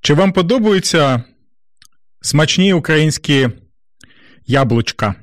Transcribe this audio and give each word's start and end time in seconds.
Чи 0.00 0.14
вам 0.14 0.32
подобаються 0.32 1.22
смачні 2.20 2.72
українські 2.72 3.48
яблучка? 4.46 5.14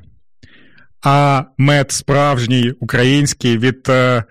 А 1.01 1.43
мед 1.57 1.91
справжній 1.91 2.71
український 2.71 3.57
від 3.57 3.89
е, 3.89 4.23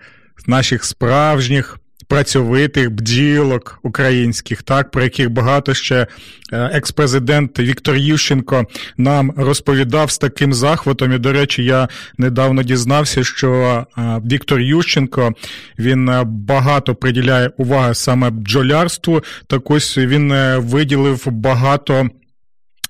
наших 0.47 0.83
справжніх 0.83 1.77
працьовитих 2.07 2.91
бджілок 2.91 3.79
українських, 3.83 4.63
так 4.63 4.91
про 4.91 5.03
яких 5.03 5.29
багато 5.29 5.73
ще 5.73 5.95
е, 5.95 6.07
екс-президент 6.51 7.59
Віктор 7.59 7.95
Ющенко 7.95 8.65
нам 8.97 9.33
розповідав 9.37 10.11
з 10.11 10.17
таким 10.17 10.53
захватом. 10.53 11.13
І, 11.13 11.17
до 11.17 11.33
речі, 11.33 11.63
я 11.63 11.87
недавно 12.17 12.63
дізнався, 12.63 13.23
що 13.23 13.51
е, 13.97 14.01
Віктор 14.31 14.59
Ющенко 14.59 15.33
він 15.79 16.09
е, 16.09 16.23
багато 16.25 16.95
приділяє 16.95 17.51
уваги 17.57 17.95
саме 17.95 18.29
бджолярству. 18.29 19.23
Так 19.47 19.71
ось 19.71 19.97
він 19.97 20.33
виділив 20.57 21.23
багато 21.27 22.09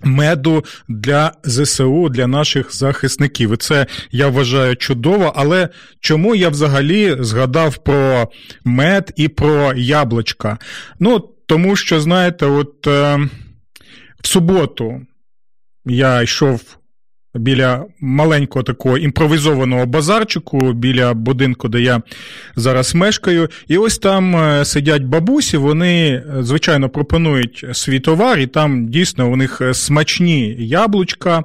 меду 0.02 0.66
для 0.88 1.32
ЗСУ, 1.44 2.10
для 2.10 2.28
наших 2.28 2.76
захисників. 2.76 3.54
І 3.54 3.58
це 3.58 3.86
я 4.12 4.28
вважаю 4.28 4.76
чудово. 4.76 5.34
Але 5.36 5.70
чому 6.00 6.36
я 6.36 6.50
взагалі 6.50 7.16
згадав 7.20 7.78
про 7.78 8.32
мед 8.64 9.14
і 9.16 9.28
про 9.28 9.74
яблучка? 9.74 10.58
Ну, 11.00 11.20
тому 11.46 11.76
що, 11.76 12.02
знаєте, 12.02 12.46
от 12.46 12.88
е, 12.88 13.20
в 14.24 14.28
суботу 14.28 15.02
я 15.86 16.22
йшов 16.22 16.78
біля 17.36 17.86
маленького 18.00 18.64
такого 18.64 18.98
імпровізованого 18.98 19.86
базарчику, 19.86 20.74
біля 20.74 21.14
будинку, 21.14 21.70
де 21.70 21.82
я 21.82 22.02
зараз 22.56 22.96
мешкаю. 22.96 23.50
І 23.68 23.78
ось 23.78 23.98
там 23.98 24.36
е, 24.36 24.66
сидять 24.66 25.04
бабусі, 25.04 25.58
вони, 25.58 26.10
е, 26.10 26.24
звичайно, 26.40 26.90
пропонують 26.90 27.66
свій 27.74 28.00
товар, 28.00 28.40
і 28.40 28.48
там 28.48 28.88
дійсно 28.88 29.32
у 29.32 29.36
них 29.36 29.62
е, 29.62 29.74
смачні 29.74 30.56
яблучка 30.60 31.44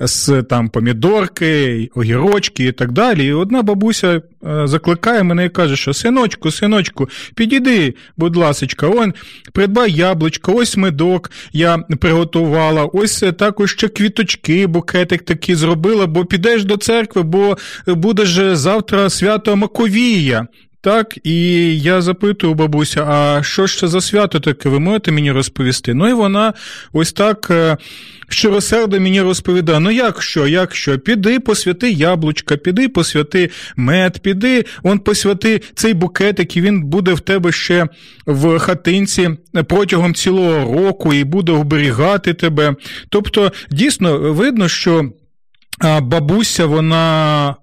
з 0.00 0.42
там 0.42 0.68
помідорки, 0.68 1.88
огірочки 1.94 2.64
і 2.64 2.72
так 2.72 2.92
далі. 2.92 3.26
І 3.26 3.32
одна 3.32 3.62
бабуся 3.62 4.22
закликає 4.64 5.22
мене 5.22 5.44
і 5.44 5.48
каже, 5.48 5.76
що 5.76 5.94
синочку, 5.94 6.50
синочку, 6.50 7.08
підійди, 7.34 7.94
будь 8.16 8.36
ласочка, 8.36 8.88
он 8.88 9.14
придбай 9.52 9.92
яблучко, 9.92 10.52
ось 10.52 10.76
медок 10.76 11.30
я 11.52 11.78
приготувала, 11.78 12.84
ось 12.84 13.24
також 13.38 13.72
ще 13.72 13.88
квіточки, 13.88 14.66
букетик 14.66 15.19
такі 15.24 15.54
зробила, 15.54 16.06
бо 16.06 16.24
підеш 16.24 16.64
до 16.64 16.76
церкви, 16.76 17.22
бо 17.22 17.56
буде 17.86 18.26
ж 18.26 18.56
завтра 18.56 19.10
свято 19.10 19.56
Маковія. 19.56 20.46
Так, 20.82 21.18
і 21.24 21.34
я 21.80 22.02
запитую 22.02 22.54
бабуся, 22.54 23.04
а 23.04 23.42
що 23.42 23.66
ж 23.66 23.78
це 23.78 23.88
за 23.88 24.00
свято 24.00 24.40
таке? 24.40 24.68
Ви 24.68 24.78
можете 24.78 25.12
мені 25.12 25.32
розповісти? 25.32 25.94
Ну 25.94 26.08
і 26.08 26.12
вона 26.12 26.52
ось 26.92 27.12
так 27.12 27.48
е, 27.50 27.76
щиросердо 28.28 29.00
мені 29.00 29.20
розповідає: 29.20 29.80
ну 29.80 29.90
як 29.90 30.22
що, 30.22 30.46
як 30.46 30.74
що? 30.74 30.98
Піди 30.98 31.40
посвяти 31.40 31.90
яблучка, 31.90 32.56
піди 32.56 32.88
посвяти 32.88 33.50
мед, 33.76 34.18
піди, 34.18 34.64
он 34.82 34.98
посвяти 34.98 35.60
цей 35.74 35.94
букетик, 35.94 36.56
і 36.56 36.60
він 36.60 36.82
буде 36.82 37.12
в 37.12 37.20
тебе 37.20 37.52
ще 37.52 37.88
в 38.26 38.58
хатинці 38.58 39.30
протягом 39.68 40.14
цілого 40.14 40.78
року 40.78 41.14
і 41.14 41.24
буде 41.24 41.52
оберігати 41.52 42.34
тебе. 42.34 42.74
Тобто, 43.08 43.52
дійсно 43.70 44.18
видно, 44.18 44.68
що 44.68 45.10
бабуся 46.00 46.66
вона 46.66 47.54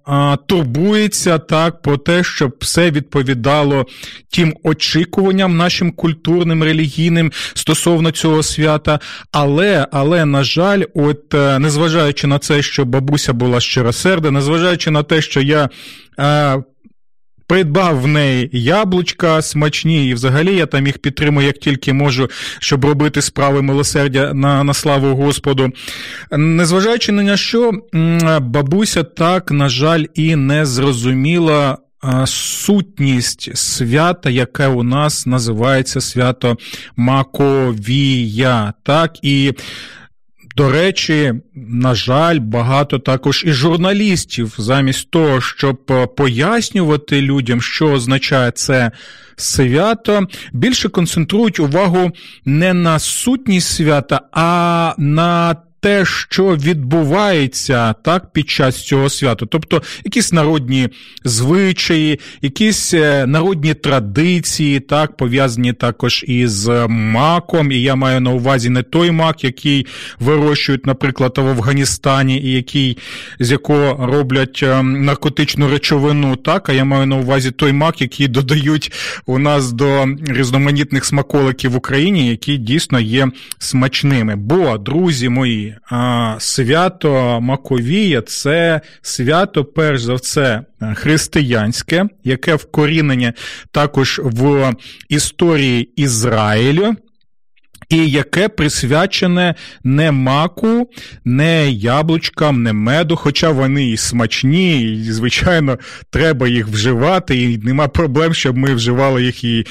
турбується 0.45 1.37
так 1.37 1.81
про 1.81 1.97
те, 1.97 2.23
щоб 2.23 2.55
все 2.59 2.91
відповідало 2.91 3.85
тим 4.29 4.53
очікуванням 4.63 5.57
нашим 5.57 5.91
культурним, 5.91 6.63
релігійним 6.63 7.31
стосовно 7.53 8.11
цього 8.11 8.43
свята. 8.43 8.99
Але, 9.31 9.87
але, 9.91 10.25
на 10.25 10.43
жаль, 10.43 10.83
от 10.93 11.33
е, 11.33 11.59
незважаючи 11.59 12.27
на 12.27 12.39
це, 12.39 12.61
що 12.61 12.85
бабуся 12.85 13.33
була 13.33 13.59
щиросерда, 13.59 14.31
незважаючи 14.31 14.91
на 14.91 15.03
те, 15.03 15.21
що 15.21 15.41
я. 15.41 15.69
Е, 16.19 16.63
придбав 17.47 18.01
в 18.01 18.07
неї 18.07 18.49
яблучка 18.53 19.41
смачні, 19.41 20.09
і 20.09 20.13
взагалі 20.13 20.55
я 20.55 20.65
там 20.65 20.87
їх 20.87 20.97
підтримую, 20.97 21.47
як 21.47 21.57
тільки 21.57 21.93
можу, 21.93 22.29
щоб 22.59 22.85
робити 22.85 23.21
справи 23.21 23.61
милосердя 23.61 24.33
на, 24.33 24.63
на 24.63 24.73
славу 24.73 25.15
Господу. 25.15 25.71
Незважаючи 26.31 27.11
на 27.11 27.37
що, 27.37 27.71
бабуся 28.41 29.03
так, 29.03 29.51
на 29.51 29.69
жаль, 29.69 30.05
і 30.13 30.35
не 30.35 30.65
зрозуміла. 30.65 31.77
Сутність 32.25 33.57
свята, 33.57 34.29
яке 34.29 34.67
у 34.67 34.83
нас 34.83 35.25
називається 35.25 36.01
свято 36.01 36.57
Маковія. 36.95 38.73
Так, 38.83 39.11
і 39.21 39.53
до 40.57 40.71
речі, 40.71 41.33
на 41.55 41.95
жаль, 41.95 42.39
багато 42.39 42.99
також 42.99 43.43
і 43.47 43.51
журналістів, 43.51 44.55
замість 44.57 45.11
того, 45.11 45.41
щоб 45.41 45.81
е, 45.89 46.07
пояснювати 46.07 47.21
людям, 47.21 47.61
що 47.61 47.91
означає 47.91 48.51
це 48.51 48.91
свято, 49.35 50.27
більше 50.53 50.89
концентрують 50.89 51.59
увагу 51.59 52.11
не 52.45 52.73
на 52.73 52.99
сутність 52.99 53.75
свята, 53.75 54.21
а 54.31 54.93
на 54.97 55.55
те, 55.87 56.05
що 56.05 56.55
відбувається 56.55 57.93
так 57.93 58.33
під 58.33 58.49
час 58.49 58.83
цього 58.83 59.09
свята, 59.09 59.45
тобто 59.45 59.81
якісь 60.05 60.33
народні 60.33 60.89
звичаї, 61.23 62.19
якісь 62.41 62.93
е, 62.93 63.25
народні 63.25 63.73
традиції, 63.73 64.79
так 64.79 65.17
пов'язані 65.17 65.73
також 65.73 66.25
із 66.27 66.69
маком. 66.87 67.71
І 67.71 67.81
я 67.81 67.95
маю 67.95 68.21
на 68.21 68.31
увазі 68.31 68.69
не 68.69 68.83
той 68.83 69.11
мак, 69.11 69.43
який 69.43 69.85
вирощують, 70.19 70.85
наприклад, 70.85 71.37
в 71.37 71.47
Афганістані, 71.47 72.37
і 72.37 72.51
який 72.51 72.97
з 73.39 73.51
якого 73.51 74.05
роблять 74.05 74.59
е, 74.63 74.83
наркотичну 74.83 75.69
речовину, 75.69 76.35
так 76.35 76.69
а 76.69 76.73
я 76.73 76.83
маю 76.83 77.05
на 77.05 77.15
увазі 77.15 77.51
той 77.51 77.71
мак, 77.71 78.01
який 78.01 78.27
додають 78.27 78.91
у 79.25 79.39
нас 79.39 79.71
до 79.71 80.05
різноманітних 80.27 81.05
смаколиків 81.05 81.71
в 81.71 81.75
Україні, 81.75 82.29
які 82.29 82.57
дійсно 82.57 82.99
є 82.99 83.27
смачними. 83.59 84.35
Бо, 84.35 84.77
друзі 84.77 85.29
мої, 85.29 85.76
свято 86.39 87.41
Маковія 87.41 88.21
це 88.21 88.81
свято, 89.01 89.65
перш 89.65 90.01
за 90.01 90.13
все, 90.13 90.63
християнське, 90.95 92.05
яке 92.23 92.55
вкорінення 92.55 93.33
також 93.71 94.21
в 94.23 94.73
історії 95.09 95.93
Ізраїлю. 95.95 96.95
І 97.89 98.09
яке 98.09 98.49
присвячене 98.49 99.55
не 99.83 100.11
маку, 100.11 100.89
не 101.25 101.71
яблучкам, 101.71 102.63
не 102.63 102.73
меду, 102.73 103.15
хоча 103.15 103.49
вони 103.49 103.89
і 103.89 103.97
смачні, 103.97 104.93
і, 104.93 105.11
звичайно, 105.11 105.77
треба 106.09 106.47
їх 106.47 106.67
вживати, 106.67 107.41
і 107.41 107.57
нема 107.57 107.87
проблем, 107.87 108.33
щоб 108.33 108.57
ми 108.57 108.73
вживали 108.73 109.23
їх 109.23 109.43
і 109.43 109.65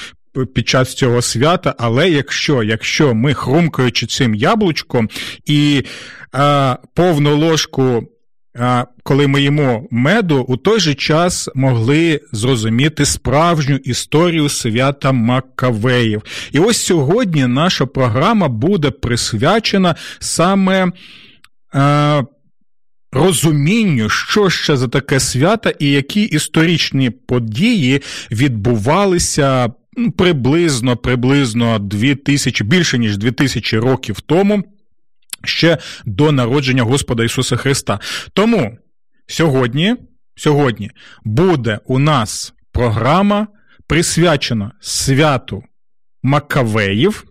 під 0.45 0.67
час 0.67 0.93
цього 0.93 1.21
свята. 1.21 1.75
Але 1.77 2.09
якщо 2.09 2.63
якщо 2.63 3.13
ми 3.13 3.33
хрумкаючи 3.33 4.05
цим 4.05 4.35
яблучком 4.35 5.09
і 5.45 5.83
а, 6.31 6.77
повну 6.95 7.37
ложку. 7.37 8.03
Коли 9.03 9.27
ми 9.27 9.41
їмо 9.41 9.87
меду, 9.91 10.45
у 10.47 10.57
той 10.57 10.79
же 10.79 10.93
час 10.93 11.49
могли 11.55 12.21
зрозуміти 12.31 13.05
справжню 13.05 13.75
історію 13.75 14.49
свята 14.49 15.11
Маккавеїв. 15.11 16.21
І 16.51 16.59
ось 16.59 16.77
сьогодні 16.77 17.47
наша 17.47 17.85
програма 17.85 18.47
буде 18.47 18.91
присвячена 18.91 19.95
саме 20.19 20.91
е, 21.75 22.23
розумінню, 23.11 24.09
що 24.09 24.49
ще 24.49 24.77
за 24.77 24.87
таке 24.87 25.19
свято 25.19 25.71
і 25.79 25.91
які 25.91 26.21
історичні 26.21 27.09
події 27.09 28.01
відбувалися 28.31 29.71
приблизно 30.17 30.97
приблизно 30.97 31.79
2000, 31.79 32.63
більше 32.63 32.97
ніж 32.97 33.17
2000 33.17 33.79
років 33.79 34.21
тому, 34.21 34.63
ще 35.43 35.77
до 36.05 36.31
народження 36.31 36.83
Господа 36.83 37.23
Ісуса 37.23 37.55
Христа. 37.55 37.99
Тому 38.33 38.77
сьогодні, 39.27 39.95
сьогодні 40.35 40.91
буде 41.23 41.79
у 41.85 41.99
нас 41.99 42.53
програма 42.71 43.47
присвячена 43.87 44.71
святу 44.81 45.63
Макавеїв, 46.23 47.23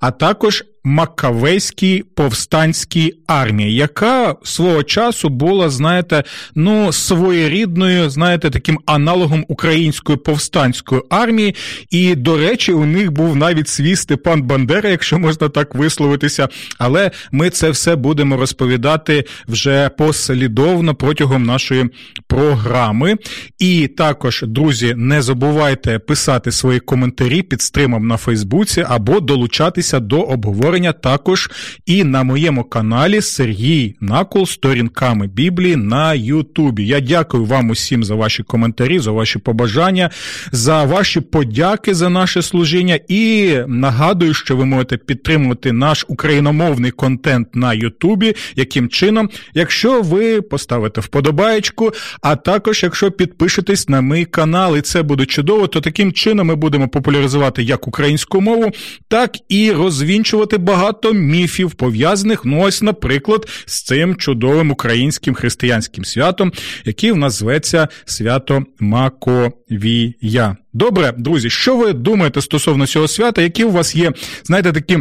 а 0.00 0.10
також 0.10 0.64
Макавейській 0.84 2.04
повстанській 2.14 3.14
армії, 3.26 3.74
яка 3.74 4.36
свого 4.42 4.82
часу 4.82 5.28
була, 5.28 5.70
знаєте, 5.70 6.24
ну 6.54 6.92
своєрідною, 6.92 8.10
знаєте, 8.10 8.50
таким 8.50 8.78
аналогом 8.86 9.44
української 9.48 10.18
повстанської 10.18 11.02
армії. 11.10 11.54
І, 11.90 12.14
до 12.14 12.36
речі, 12.36 12.72
у 12.72 12.84
них 12.84 13.12
був 13.12 13.36
навіть 13.36 13.68
свій 13.68 13.96
Степан 13.96 14.42
Бандера, 14.42 14.90
якщо 14.90 15.18
можна 15.18 15.48
так 15.48 15.74
висловитися. 15.74 16.48
Але 16.78 17.10
ми 17.32 17.50
це 17.50 17.70
все 17.70 17.96
будемо 17.96 18.36
розповідати 18.36 19.24
вже 19.48 19.88
послідовно 19.88 20.94
протягом 20.94 21.42
нашої 21.42 21.90
програми. 22.26 23.16
І 23.58 23.88
також, 23.88 24.44
друзі, 24.46 24.94
не 24.96 25.22
забувайте 25.22 25.98
писати 25.98 26.52
свої 26.52 26.80
коментарі 26.80 27.42
під 27.42 27.62
стримом 27.62 28.06
на 28.06 28.16
Фейсбуці 28.16 28.84
або 28.88 29.20
долучатися 29.20 30.00
до 30.00 30.20
обговорення 30.20 30.69
також 30.78 31.50
і 31.86 32.04
на 32.04 32.22
моєму 32.22 32.64
каналі 32.64 33.20
Сергій 33.20 33.94
Накол 34.00 34.46
сторінками 34.46 35.26
Біблії 35.26 35.76
на 35.76 36.14
Ютубі. 36.14 36.86
Я 36.86 37.00
дякую 37.00 37.44
вам 37.44 37.70
усім 37.70 38.04
за 38.04 38.14
ваші 38.14 38.42
коментарі, 38.42 38.98
за 38.98 39.10
ваші 39.10 39.38
побажання, 39.38 40.10
за 40.52 40.84
ваші 40.84 41.20
подяки 41.20 41.94
за 41.94 42.08
наше 42.08 42.42
служіння. 42.42 42.98
І 43.08 43.54
нагадую, 43.66 44.34
що 44.34 44.56
ви 44.56 44.64
можете 44.64 44.96
підтримувати 44.96 45.72
наш 45.72 46.04
україномовний 46.08 46.90
контент 46.90 47.54
на 47.54 47.74
Ютубі. 47.74 48.34
Яким 48.56 48.88
чином, 48.88 49.30
якщо 49.54 50.02
ви 50.02 50.42
поставите 50.42 51.00
вподобаєчку, 51.00 51.92
а 52.22 52.36
також 52.36 52.82
якщо 52.82 53.10
підпишетесь 53.10 53.88
на 53.88 54.00
мій 54.00 54.24
канал, 54.24 54.76
і 54.76 54.80
це 54.80 55.02
буде 55.02 55.26
чудово, 55.26 55.66
то 55.66 55.80
таким 55.80 56.12
чином 56.12 56.46
ми 56.46 56.54
будемо 56.54 56.88
популяризувати 56.88 57.62
як 57.62 57.88
українську 57.88 58.40
мову, 58.40 58.70
так 59.08 59.30
і 59.48 59.72
розвінчувати 59.72 60.58
багато 60.60 61.12
міфів, 61.12 61.70
пов'язаних, 61.70 62.44
ну 62.44 62.60
ось, 62.60 62.82
наприклад, 62.82 63.48
з 63.66 63.82
цим 63.82 64.16
чудовим 64.16 64.70
українським 64.70 65.34
християнським 65.34 66.04
святом, 66.04 66.52
який 66.84 67.12
в 67.12 67.16
нас 67.16 67.38
зветься 67.38 67.88
свято 68.04 68.64
Маковія. 68.80 70.56
Добре, 70.72 71.14
друзі, 71.18 71.50
що 71.50 71.76
ви 71.76 71.92
думаєте 71.92 72.40
стосовно 72.40 72.86
цього 72.86 73.08
свята? 73.08 73.42
Які 73.42 73.64
у 73.64 73.70
вас 73.70 73.96
є, 73.96 74.12
знаєте, 74.44 74.72
такі 74.72 74.98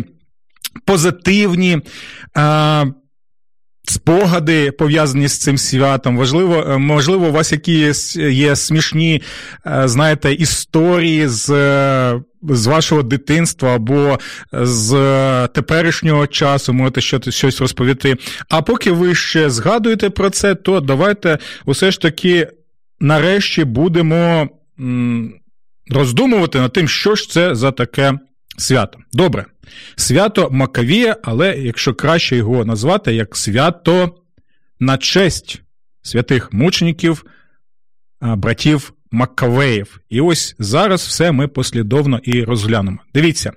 позитивні. 0.86 1.82
А, 2.34 2.86
Спогади 3.90 4.72
пов'язані 4.72 5.28
з 5.28 5.38
цим 5.38 5.58
святом, 5.58 6.18
важливо, 6.18 6.66
е, 6.68 6.78
можливо, 6.78 7.28
у 7.28 7.32
вас 7.32 7.52
якісь 7.52 8.16
є 8.16 8.56
смішні, 8.56 9.22
е, 9.66 9.82
знаєте, 9.86 10.34
історії 10.34 11.28
з 11.28 11.50
з 12.50 12.68
вашого 12.68 13.04
дитинства 13.04 13.76
або 13.76 14.20
з 14.52 14.92
теперішнього 15.48 16.28
часу, 16.28 16.74
можете 16.74 17.32
щось 17.32 17.62
розповісти. 17.62 18.18
А 18.50 18.62
поки 18.62 18.92
ви 18.92 19.16
ще 19.16 19.50
згадуєте 19.50 20.10
про 20.10 20.30
це, 20.30 20.56
то 20.56 20.80
давайте 20.80 21.38
усе 21.66 21.92
ж 21.92 22.02
таки 22.02 22.48
нарешті 23.00 23.64
будемо 23.64 24.50
роздумувати 25.90 26.60
над 26.60 26.74
тим, 26.74 26.88
що 26.88 27.16
ж 27.16 27.30
це 27.30 27.56
за 27.56 27.72
таке 27.72 28.14
свято. 28.58 29.00
Добре. 29.14 29.46
Свято 29.96 30.50
Макавія, 30.52 31.18
але 31.24 31.58
якщо 31.58 31.94
краще 31.94 32.36
його 32.36 32.66
назвати 32.66 33.14
як 33.14 33.38
свято 33.38 34.16
на 34.80 34.98
честь 34.98 35.62
святих 36.02 36.54
мучеників, 36.54 37.26
братів 38.22 38.94
Маккавеїв. 39.12 40.00
І 40.10 40.22
ось 40.22 40.56
зараз 40.60 41.02
все 41.02 41.32
ми 41.32 41.48
послідовно 41.48 42.20
і 42.24 42.44
розглянемо. 42.44 42.98
Дивіться, 43.14 43.52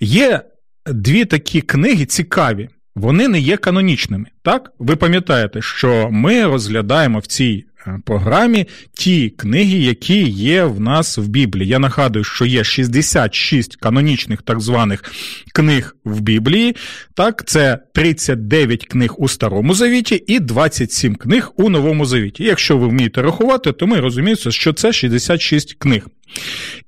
є 0.00 0.42
дві 0.86 1.24
такі 1.24 1.60
книги 1.60 2.04
цікаві. 2.04 2.68
Вони 2.94 3.28
не 3.28 3.38
є 3.40 3.56
канонічними. 3.56 4.26
Так, 4.42 4.72
ви 4.78 4.96
пам'ятаєте, 4.96 5.62
що 5.62 6.08
ми 6.10 6.44
розглядаємо 6.44 7.18
в 7.18 7.26
цій 7.26 7.64
програмі 8.04 8.66
ті 8.94 9.30
книги, 9.30 9.78
які 9.78 10.22
є 10.28 10.64
в 10.64 10.80
нас 10.80 11.18
в 11.18 11.28
Біблії. 11.28 11.68
Я 11.68 11.78
нагадую, 11.78 12.24
що 12.24 12.46
є 12.46 12.64
66 12.64 13.76
канонічних 13.76 14.42
так 14.42 14.60
званих 14.60 15.04
книг 15.54 15.96
в 16.04 16.20
Біблії. 16.20 16.76
Так, 17.14 17.44
це 17.46 17.78
39 17.94 18.86
книг 18.86 19.14
у 19.18 19.28
Старому 19.28 19.74
Завіті 19.74 20.24
і 20.26 20.40
27 20.40 21.14
книг 21.14 21.52
у 21.56 21.68
Новому 21.68 22.06
Завіті. 22.06 22.44
якщо 22.44 22.76
ви 22.76 22.88
вмієте 22.88 23.22
рахувати, 23.22 23.72
то 23.72 23.86
ми 23.86 24.00
розуміємо, 24.00 24.50
що 24.50 24.72
це 24.72 24.92
66 24.92 25.74
книг. 25.74 26.06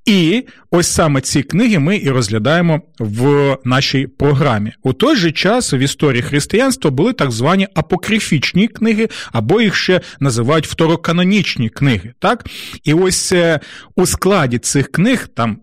І 0.04 0.44
ось 0.70 0.86
саме 0.86 1.20
ці 1.20 1.42
книги 1.42 1.78
ми 1.78 1.96
і 1.96 2.10
розглядаємо 2.10 2.80
в 2.98 3.56
нашій 3.64 4.06
програмі. 4.06 4.72
У 4.82 4.92
той 4.92 5.16
же 5.16 5.32
час 5.32 5.72
в 5.72 5.74
історії 5.74 6.22
християнства 6.22 6.90
були 6.90 7.12
так 7.12 7.30
звані 7.30 7.68
апокрифічні 7.74 8.68
книги, 8.68 9.08
або 9.32 9.60
їх 9.60 9.74
ще 9.74 10.00
називають 10.20 10.66
второканонічні 10.66 11.68
книги. 11.68 12.12
Так? 12.18 12.46
І 12.84 12.94
ось 12.94 13.32
е, 13.32 13.60
у 13.96 14.06
складі 14.06 14.58
цих 14.58 14.92
книг 14.92 15.28
там 15.34 15.58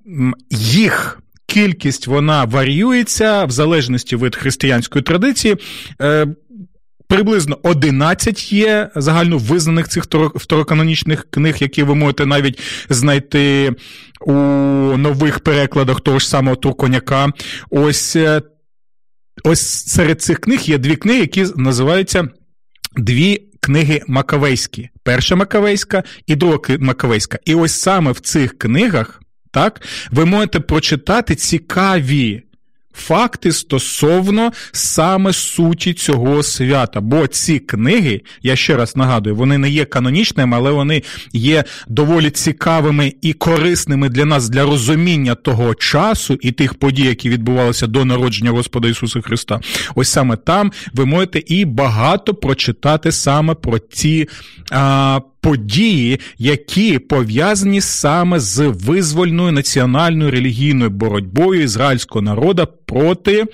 їх. 0.52 1.20
Кількість 1.48 2.08
вона 2.08 2.46
варіюється 2.46 3.46
в 3.46 3.52
залежності 3.52 4.16
від 4.16 4.36
християнської 4.36 5.04
традиції. 5.04 5.56
Приблизно 7.08 7.60
11 7.64 8.54
є 8.54 8.90
загально 8.96 9.38
визнаних 9.38 9.88
цих 9.88 10.04
второканонічних 10.36 11.28
книг, 11.30 11.56
які 11.60 11.84
ви 11.84 11.96
можете 11.96 12.26
навіть 12.26 12.60
знайти 12.90 13.74
у 14.22 14.34
нових 14.98 15.40
перекладах 15.40 16.02
того 16.02 16.20
ж 16.20 16.30
самого 16.30 16.56
Турконяка. 16.56 17.32
Ось 17.70 18.16
е, 18.16 18.42
ось 19.44 19.62
серед 19.88 20.22
цих 20.22 20.40
книг 20.40 20.60
є 20.62 20.78
дві 20.78 20.96
книги, 20.96 21.20
які 21.20 21.46
називаються 21.56 22.28
дві 22.98 23.42
книги 23.60 24.02
Макавейські. 24.08 24.90
Перша 25.04 25.36
Макавейська 25.36 26.04
і 26.28 26.36
друга 26.36 26.60
Макавейська. 26.80 27.40
І 27.46 27.56
ось 27.56 27.80
саме 27.80 28.12
в 28.12 28.20
цих 28.20 28.58
книгах. 28.58 29.22
Так, 29.52 29.82
ви 30.12 30.26
можете 30.26 30.60
прочитати 30.60 31.36
цікаві 31.36 32.44
факти 32.96 33.52
стосовно 33.52 34.52
саме 34.72 35.34
суті 35.34 35.94
цього 35.94 36.44
свята. 36.44 37.02
Бо 37.02 37.28
ці 37.28 37.60
книги, 37.60 38.22
я 38.44 38.56
ще 38.56 38.76
раз 38.76 38.96
нагадую, 38.96 39.36
вони 39.36 39.58
не 39.58 39.70
є 39.70 39.86
канонічними, 39.86 40.58
але 40.58 40.72
вони 40.72 41.04
є 41.34 41.64
доволі 41.88 42.30
цікавими 42.30 43.14
і 43.22 43.34
корисними 43.34 44.10
для 44.10 44.26
нас 44.26 44.50
для 44.50 44.64
розуміння 44.64 45.36
того 45.36 45.76
часу 45.76 46.38
і 46.42 46.52
тих 46.52 46.74
подій, 46.74 47.04
які 47.04 47.30
відбувалися 47.30 47.88
до 47.88 48.06
народження 48.06 48.52
Господа 48.52 48.88
Ісуса 48.88 49.22
Христа. 49.22 49.60
Ось 49.96 50.10
саме 50.10 50.38
там 50.38 50.72
ви 50.94 51.06
можете 51.06 51.42
і 51.46 51.66
багато 51.66 52.34
прочитати 52.34 53.12
саме 53.12 53.54
про 53.54 53.80
ці. 53.80 54.28
А, 54.72 55.20
події, 55.46 56.20
які 56.38 57.00
пов'язані 57.00 57.82
саме 57.82 58.40
з 58.40 58.60
визвольною 58.68 59.52
національною 59.52 60.32
релігійною 60.32 60.90
боротьбою 60.90 61.62
ізраїльського 61.62 62.22
народу 62.22 62.68
проти 62.86 63.46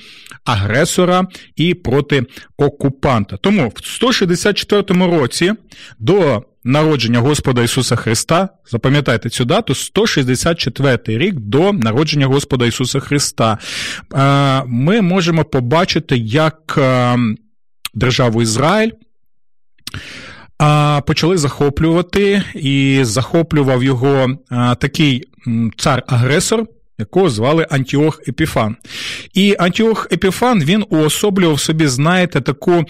агресора 0.45 1.27
і 1.55 1.74
проти 1.74 2.24
окупанта. 2.57 3.38
Тому 3.38 3.74
в 3.75 3.86
164 3.88 5.05
році 5.17 5.53
до 6.00 6.43
народження 6.63 7.19
Господа 7.19 7.63
Ісуса 7.63 7.95
Христа, 7.95 8.50
запам'ятайте 8.71 9.29
цю 9.29 9.45
дату, 9.45 9.75
164 9.75 11.00
рік 11.07 11.36
до 11.36 11.74
народження 11.74 12.25
Господа 12.25 12.65
Ісуса 12.65 13.00
Христа, 13.00 13.57
ми 14.67 15.01
можемо 15.01 15.43
побачити, 15.43 16.17
як 16.17 16.79
державу 17.93 18.41
Ізраїль 18.41 18.91
почали 21.06 21.38
захоплювати, 21.38 22.44
і 22.56 23.00
захоплював 23.01 23.84
його 23.84 24.27
такий 24.80 25.24
цар-агресор. 25.77 26.65
Якого 27.00 27.30
звали 27.30 27.68
Антіох 27.70 28.22
Епіфан. 28.27 28.75
І 29.34 29.56
Антіох 29.60 30.08
Епіфан 30.12 30.63
він 30.63 30.86
уособлював 30.89 31.60
собі, 31.60 31.88
знаєте, 31.88 32.41
таку 32.41 32.84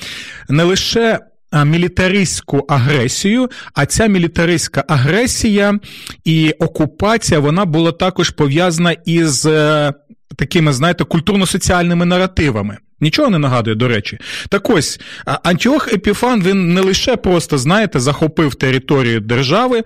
не 0.49 0.63
лише 0.63 1.19
мілітаристську 1.65 2.65
агресію, 2.69 3.49
а 3.73 3.85
ця 3.85 4.07
мілітаристська 4.07 4.83
агресія 4.87 5.79
і 6.23 6.51
окупація 6.51 7.39
вона 7.39 7.65
була 7.65 7.91
також 7.91 8.29
пов'язана 8.29 8.95
із 9.05 9.45
е, 9.45 9.93
такими, 10.35 10.73
знаєте, 10.73 11.03
культурно-соціальними 11.03 12.05
наративами. 12.05 12.77
Нічого 13.01 13.29
не 13.29 13.39
нагадує, 13.39 13.75
до 13.75 13.87
речі. 13.87 14.17
Так 14.49 14.69
ось, 14.69 14.99
Антіох 15.43 15.93
Епіфан 15.93 16.43
він 16.43 16.73
не 16.73 16.81
лише 16.81 17.15
просто, 17.15 17.57
знаєте, 17.57 17.99
захопив 17.99 18.55
територію 18.55 19.19
держави, 19.19 19.83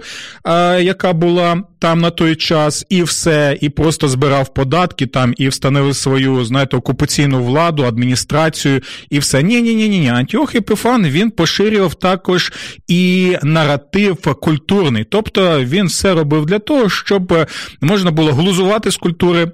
яка 0.80 1.14
була 1.14 1.64
там 1.86 2.02
на 2.02 2.10
той 2.10 2.36
час, 2.36 2.86
і 2.90 3.04
все, 3.04 3.58
і 3.62 3.70
просто 3.70 4.08
збирав 4.08 4.54
податки 4.54 5.06
там, 5.06 5.34
і 5.38 5.48
встановив 5.48 5.96
свою, 5.96 6.46
знаєте, 6.46 6.78
окупаційну 6.78 7.44
владу, 7.44 7.84
адміністрацію, 7.84 8.82
і 9.10 9.20
все. 9.20 9.44
Ні, 9.44 9.62
ні, 9.62 9.76
ні, 9.76 9.90
ні. 9.90 10.10
Антіох 10.10 10.56
Епіфан 10.56 11.06
він 11.08 11.32
поширював 11.32 11.94
також 11.94 12.54
і 12.88 13.36
наратив 13.44 14.18
культурний. 14.42 15.04
Тобто 15.04 15.64
він 15.64 15.86
все 15.88 16.14
робив 16.14 16.46
для 16.46 16.60
того, 16.60 16.90
щоб 16.90 17.48
можна 17.82 18.12
було 18.12 18.34
глузувати 18.34 18.92
з 18.92 18.98
культури 18.98 19.52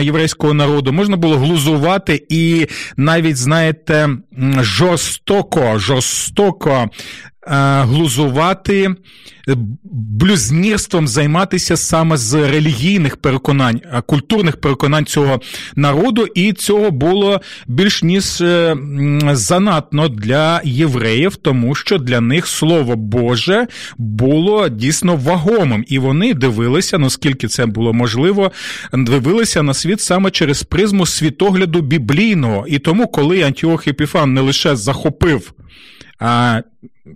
єврейського 0.00 0.54
народу, 0.54 0.92
можна 0.92 1.16
було 1.16 1.36
глузувати 1.36 2.26
і 2.28 2.66
навіть, 2.96 3.36
знаєте, 3.36 4.08
жорстоко, 4.60 5.78
жорстоко 5.78 6.90
глузувати, 7.82 8.94
е, 9.48 9.56
блюзнірством 10.20 11.08
займатися 11.08 11.76
саме 11.76 12.16
з 12.16 12.34
релігійних 12.34 13.16
переконань, 13.16 13.80
е, 13.84 14.02
культурних 14.06 14.56
переконань 14.56 15.04
цього 15.06 15.40
народу, 15.76 16.26
і 16.34 16.52
цього 16.52 16.90
було 16.90 17.40
більш 17.66 18.02
ніж 18.02 18.24
занадно 19.32 20.08
для 20.08 20.60
євреїв, 20.64 21.36
тому 21.36 21.74
що 21.74 21.98
для 21.98 22.20
них 22.20 22.46
слово 22.46 22.96
Боже 22.96 23.66
було 23.98 24.68
дійсно 24.68 25.16
вагомим, 25.16 25.84
і 25.88 25.98
вони 25.98 26.34
дивилися, 26.34 26.98
наскільки 26.98 27.48
це 27.48 27.66
було 27.66 27.92
можливо, 27.92 28.52
дивилися 28.92 29.62
на 29.62 29.74
світ 29.74 30.00
саме 30.00 30.30
через 30.30 30.62
призму 30.62 31.06
світогляду 31.06 31.80
біблійного. 31.80 32.66
І 32.68 32.78
тому, 32.78 33.06
коли 33.06 33.42
Антіох 33.42 33.88
Епіфан 33.88 34.34
не 34.34 34.40
лише 34.40 34.76
захопив 34.76 35.52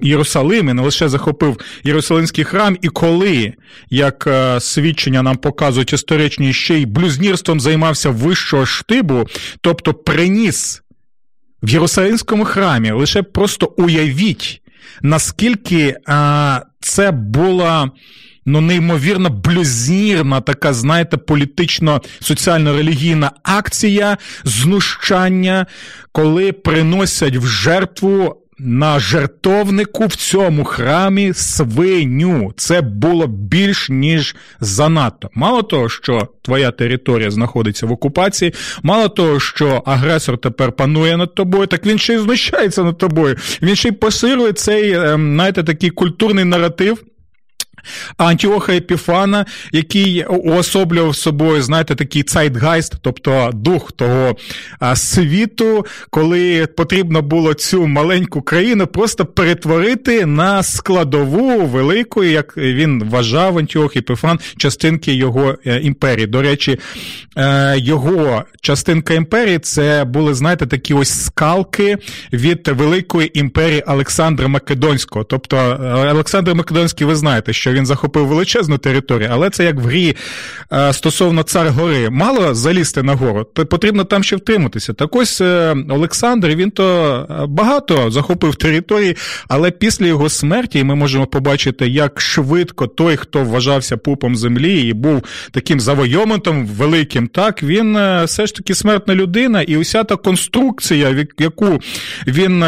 Єрусалим 0.02 0.68
і 0.68 0.72
не 0.72 0.82
лише 0.82 1.08
захопив 1.08 1.60
Єрусалимський 1.84 2.44
храм, 2.44 2.76
і 2.82 2.88
коли, 2.88 3.52
як 3.90 4.26
е, 4.26 4.60
свідчення 4.60 5.22
нам 5.22 5.36
показують 5.36 5.92
історичні, 5.92 6.52
ще 6.52 6.74
й 6.74 6.86
блюзнірством 6.86 7.60
займався 7.60 8.10
вищого 8.10 8.66
штибу, 8.66 9.28
тобто 9.60 9.94
приніс 9.94 10.82
в 11.62 11.70
Єрусалимському 11.70 12.44
храмі, 12.44 12.90
лише 12.90 13.22
просто 13.22 13.74
уявіть, 13.76 14.62
наскільки 15.02 15.96
а, 16.06 16.60
це 16.80 17.10
була. 17.10 17.90
Ну, 18.46 18.60
неймовірно 18.60 19.30
блюзнірна 19.30 20.40
така, 20.40 20.72
знаєте, 20.72 21.16
політично-соціально-релігійна 21.16 23.30
акція 23.42 24.16
знущання, 24.44 25.66
коли 26.12 26.52
приносять 26.52 27.36
в 27.36 27.46
жертву 27.46 28.41
на 28.64 28.98
жертовнику 28.98 30.06
в 30.06 30.14
цьому 30.16 30.64
храмі 30.64 31.32
свиню. 31.34 32.52
Це 32.56 32.80
було 32.80 33.26
більш 33.26 33.88
ніж 33.90 34.36
занадто. 34.60 35.30
Мало 35.34 35.62
того, 35.62 35.88
що 35.88 36.28
твоя 36.42 36.70
територія 36.70 37.30
знаходиться 37.30 37.86
в 37.86 37.92
окупації, 37.92 38.54
мало 38.82 39.08
того, 39.08 39.40
що 39.40 39.82
агресор 39.86 40.38
тепер 40.38 40.72
панує 40.72 41.16
над 41.16 41.34
тобою, 41.34 41.66
так 41.66 41.86
він 41.86 41.98
ще 41.98 42.14
й 42.14 42.18
знущається 42.18 42.82
над 42.82 42.98
тобою. 42.98 43.36
Він 43.62 43.76
ще 43.76 43.88
й 43.88 43.92
посилює 43.92 44.52
цей, 44.52 44.92
ем, 44.92 45.34
знаєте, 45.34 45.62
такий 45.62 45.90
культурний 45.90 46.44
наратив. 46.44 47.04
Антіоха 48.16 48.72
Епіфана, 48.72 49.46
який 49.72 50.24
уособлював 50.24 51.16
собою, 51.16 51.62
знаєте, 51.62 51.94
такий 51.94 52.22
Zeitgeist, 52.22 52.94
тобто 53.00 53.50
дух 53.54 53.92
того 53.92 54.36
світу, 54.94 55.86
коли 56.10 56.66
потрібно 56.66 57.22
було 57.22 57.54
цю 57.54 57.86
маленьку 57.86 58.42
країну 58.42 58.86
просто 58.86 59.26
перетворити 59.26 60.26
на 60.26 60.62
складову 60.62 61.66
велику, 61.66 62.24
як 62.24 62.56
він 62.56 63.04
вважав 63.04 63.58
Антіох 63.58 63.96
Епіфан, 63.96 64.38
частинки 64.56 65.14
його 65.14 65.58
е, 65.66 65.80
імперії. 65.80 66.26
До 66.26 66.42
речі, 66.42 66.78
е, 67.36 67.74
його 67.78 68.44
частинка 68.60 69.14
імперії 69.14 69.58
це 69.58 70.04
були, 70.04 70.34
знаєте, 70.34 70.66
такі 70.66 70.94
ось 70.94 71.24
скалки 71.24 71.98
від 72.32 72.68
великої 72.68 73.38
імперії 73.38 73.82
Олександра 73.86 74.48
Македонського. 74.48 75.24
Тобто, 75.24 75.56
е, 75.56 76.10
Олександр 76.10 76.54
Македонський, 76.54 77.06
ви 77.06 77.14
знаєте, 77.14 77.52
що 77.52 77.71
він 77.72 77.86
захопив 77.86 78.26
величезну 78.26 78.78
територію, 78.78 79.28
але 79.32 79.50
це 79.50 79.64
як 79.64 79.76
в 79.76 79.86
грі 79.86 80.16
е, 80.72 80.92
стосовно 80.92 81.42
цар 81.42 81.68
гори. 81.68 82.10
Мало 82.10 82.54
залізти 82.54 83.02
на 83.02 83.14
гору, 83.14 83.44
потрібно 83.44 84.04
там 84.04 84.24
ще 84.24 84.36
втриматися. 84.36 84.92
Так 84.92 85.16
ось 85.16 85.40
е, 85.40 85.76
Олександр 85.88 86.48
він 86.48 86.70
то 86.70 87.16
е, 87.30 87.46
багато 87.46 88.10
захопив 88.10 88.54
території, 88.54 89.16
але 89.48 89.70
після 89.70 90.06
його 90.06 90.28
смерті 90.28 90.84
ми 90.84 90.94
можемо 90.94 91.26
побачити, 91.26 91.88
як 91.88 92.20
швидко 92.20 92.86
той, 92.86 93.16
хто 93.16 93.44
вважався 93.44 93.96
пупом 93.96 94.36
землі 94.36 94.82
і 94.82 94.92
був 94.92 95.22
таким 95.50 95.80
завойомантом 95.80 96.66
великим, 96.66 97.28
так 97.28 97.62
він 97.62 97.98
все 98.24 98.46
ж 98.46 98.54
таки 98.54 98.74
смертна 98.74 99.14
людина, 99.14 99.62
і 99.62 99.76
уся 99.76 100.04
та 100.04 100.16
конструкція, 100.16 101.26
яку 101.38 101.80
він 102.26 102.64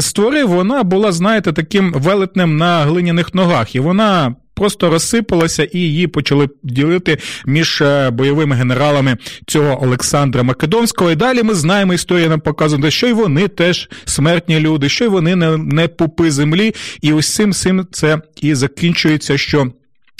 створив, 0.00 0.48
вона 0.48 0.82
була, 0.82 1.12
знаєте, 1.12 1.52
таким 1.52 1.92
велетнем 1.92 2.56
на 2.56 2.84
глиняних 2.84 3.34
ногах, 3.34 3.74
і 3.74 3.80
вона 3.80 4.34
просто 4.62 4.90
розсипалася, 4.90 5.64
і 5.64 5.78
її 5.78 6.06
почали 6.06 6.48
ділити 6.62 7.18
між 7.46 7.80
е, 7.80 8.10
бойовими 8.10 8.56
генералами 8.56 9.16
цього 9.46 9.82
Олександра 9.84 10.42
Македонського. 10.42 11.10
І 11.10 11.16
далі 11.16 11.42
ми 11.42 11.54
знаємо, 11.54 11.94
історія 11.94 12.28
нам 12.28 12.40
показує, 12.40 12.90
що 12.90 13.06
й 13.06 13.12
вони 13.12 13.48
теж 13.48 13.88
смертні 14.04 14.60
люди, 14.60 14.88
що 14.88 15.04
й 15.04 15.08
вони 15.08 15.36
не, 15.36 15.56
не 15.56 15.88
пупи 15.88 16.30
землі. 16.30 16.74
І 17.00 17.12
ось 17.12 17.34
цим 17.34 17.52
цим 17.52 17.86
це 17.92 18.18
і 18.40 18.54
закінчується, 18.54 19.38
що 19.38 19.72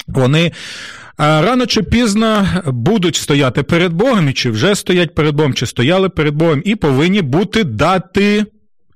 вони. 0.07 0.51
Рано 1.17 1.65
чи 1.65 1.83
пізно 1.83 2.47
будуть 2.65 3.15
стояти 3.15 3.63
перед 3.63 3.93
Богом, 3.93 4.33
чи 4.33 4.51
вже 4.51 4.75
стоять 4.75 5.15
перед 5.15 5.35
Богом, 5.35 5.53
чи 5.53 5.65
стояли 5.65 6.09
перед 6.09 6.35
Богом, 6.35 6.61
і 6.65 6.75
повинні 6.75 7.21
бути 7.21 7.63
дати 7.63 8.45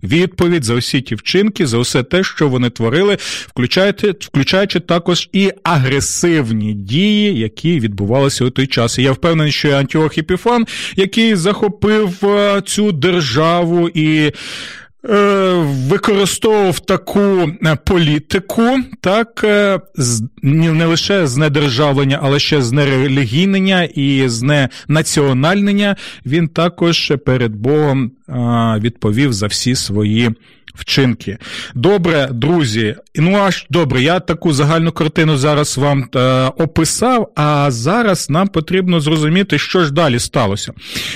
відповідь 0.03 0.63
за 0.63 0.73
усі 0.73 1.01
ті 1.01 1.15
вчинки, 1.15 1.67
за 1.67 1.77
усе 1.77 2.03
те, 2.03 2.23
що 2.23 2.47
вони 2.47 2.69
творили, 2.69 3.17
включаючи, 3.47 4.15
включаючи 4.19 4.79
також 4.79 5.29
і 5.33 5.51
агресивні 5.63 6.73
дії, 6.73 7.39
які 7.39 7.79
відбувалися 7.79 8.45
у 8.45 8.49
той 8.49 8.67
час. 8.67 8.99
І 8.99 9.03
я 9.03 9.11
впевнений, 9.11 9.51
що 9.51 9.71
Антіох 9.71 10.17
Епіфан, 10.17 10.65
який 10.95 11.35
захопив 11.35 12.25
е, 12.25 12.61
цю 12.65 12.91
державу 12.91 13.89
і. 13.89 14.31
Е, 15.05 15.53
використовував 15.89 16.79
таку 16.79 17.19
е, 17.19 17.77
політику, 17.85 18.63
так 19.01 19.45
не 20.41 20.85
лише 20.85 21.27
знедержавлення, 21.27 22.19
але 22.21 22.39
ще 22.39 22.61
знерелігійнення 22.61 23.83
і 23.83 24.29
зненаціональнення. 24.29 25.95
Він 26.25 26.47
також 26.47 27.13
перед 27.25 27.55
Богом 27.55 28.11
відповів 28.79 29.33
за 29.33 29.47
всі 29.47 29.75
свої 29.75 30.31
вчинки. 30.77 31.37
Добре, 31.75 32.29
друзі. 32.31 32.95
Ну 33.15 33.37
аж 33.37 33.65
добре, 33.69 34.01
я 34.01 34.19
таку 34.19 34.53
загальну 34.53 34.91
картину 34.91 35.37
зараз 35.37 35.77
вам 35.77 36.09
е, 36.15 36.19
описав, 36.57 37.31
а 37.35 37.71
зараз 37.71 38.29
нам 38.29 38.47
потрібно 38.47 38.99
зрозуміти, 38.99 39.59
що 39.59 39.85
ж 39.85 39.93
далі 39.93 40.19
сталося. 40.19 40.73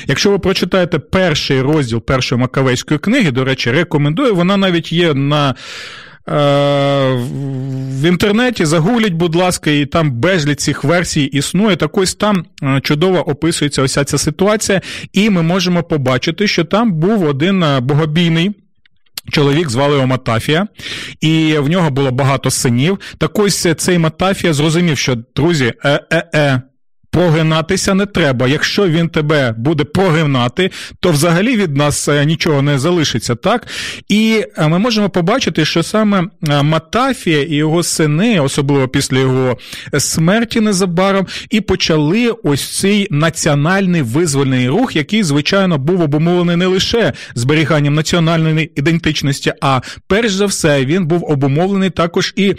Якщо 0.08 0.32
ви 0.32 0.40
прочитаєте 0.40 1.00
перший 1.00 1.62
розділ 1.62 2.02
першої 2.02 2.42
Макавейської 2.42 3.00
книги, 3.00 3.32
до 3.32 3.46
речі, 3.46 3.72
рекомендую, 3.72 4.36
вона 4.36 4.58
навіть 4.58 4.92
є 4.92 5.14
на. 5.14 5.56
Е, 6.28 6.34
в 8.02 8.08
інтернеті 8.08 8.66
загугліть, 8.66 9.14
будь 9.14 9.36
ласка, 9.36 9.72
і 9.72 9.86
там 9.86 10.12
безліч 10.12 10.60
цих 10.60 10.84
версій 10.84 11.24
існує. 11.24 11.76
Так 11.76 11.98
ось 11.98 12.16
там 12.16 12.46
е, 12.64 12.80
чудово 12.84 13.30
описується 13.30 13.82
ося 13.82 14.04
ця 14.04 14.18
ситуація, 14.18 14.82
і 15.14 15.30
ми 15.30 15.42
можемо 15.42 15.84
побачити, 15.84 16.48
що 16.48 16.64
там 16.64 16.92
був 16.92 17.26
один 17.26 17.64
е, 17.64 17.80
богобійний. 17.80 18.52
Чоловік 19.30 19.70
звали 19.70 19.96
його 19.96 20.08
Матафія, 20.08 20.68
і 21.22 21.56
в 21.58 21.70
нього 21.70 21.90
було 21.90 22.12
багато 22.12 22.52
синів. 22.52 23.00
Так 23.18 23.40
ось 23.40 23.68
цей 23.78 23.98
Матафія 23.98 24.54
зрозумів, 24.54 24.98
що 24.98 25.18
друзі, 25.36 25.74
е-е-е, 25.84 26.62
прогинатися 27.12 27.94
не 27.94 28.06
треба. 28.06 28.48
Якщо 28.48 28.88
він 28.88 29.10
тебе 29.10 29.54
буде 29.58 29.84
прогинати, 29.84 30.72
то 31.00 31.12
взагалі 31.12 31.58
від 31.58 31.78
нас 31.78 32.08
е, 32.08 32.26
нічого 32.26 32.62
не 32.62 32.80
залишиться, 32.80 33.36
так? 33.36 33.68
І 34.08 34.46
е, 34.58 34.68
ми 34.68 34.80
можемо 34.80 35.10
побачити, 35.10 35.66
що 35.66 35.84
саме 35.84 36.24
е, 36.50 36.64
Матафія 36.64 37.42
і 37.42 37.56
його 37.56 37.84
сини, 37.84 38.40
особливо 38.40 38.88
після 38.88 39.20
його 39.20 39.58
смерті 39.98 40.60
незабаром, 40.62 41.28
і 41.50 41.62
почали 41.62 42.34
ось 42.44 42.80
цей 42.80 43.08
національний 43.12 44.02
визвольний 44.02 44.70
рух, 44.70 44.96
який, 44.96 45.24
звичайно, 45.24 45.78
був 45.78 46.02
обумовлений 46.02 46.56
не 46.56 46.66
лише 46.66 47.14
зберіганням 47.36 47.94
національної 47.94 48.72
ідентичності, 48.76 49.54
а 49.62 49.82
перш 50.08 50.34
за 50.34 50.46
все 50.46 50.86
він 50.86 51.06
був 51.06 51.32
обумовлений 51.32 51.90
також 51.90 52.34
і 52.36 52.56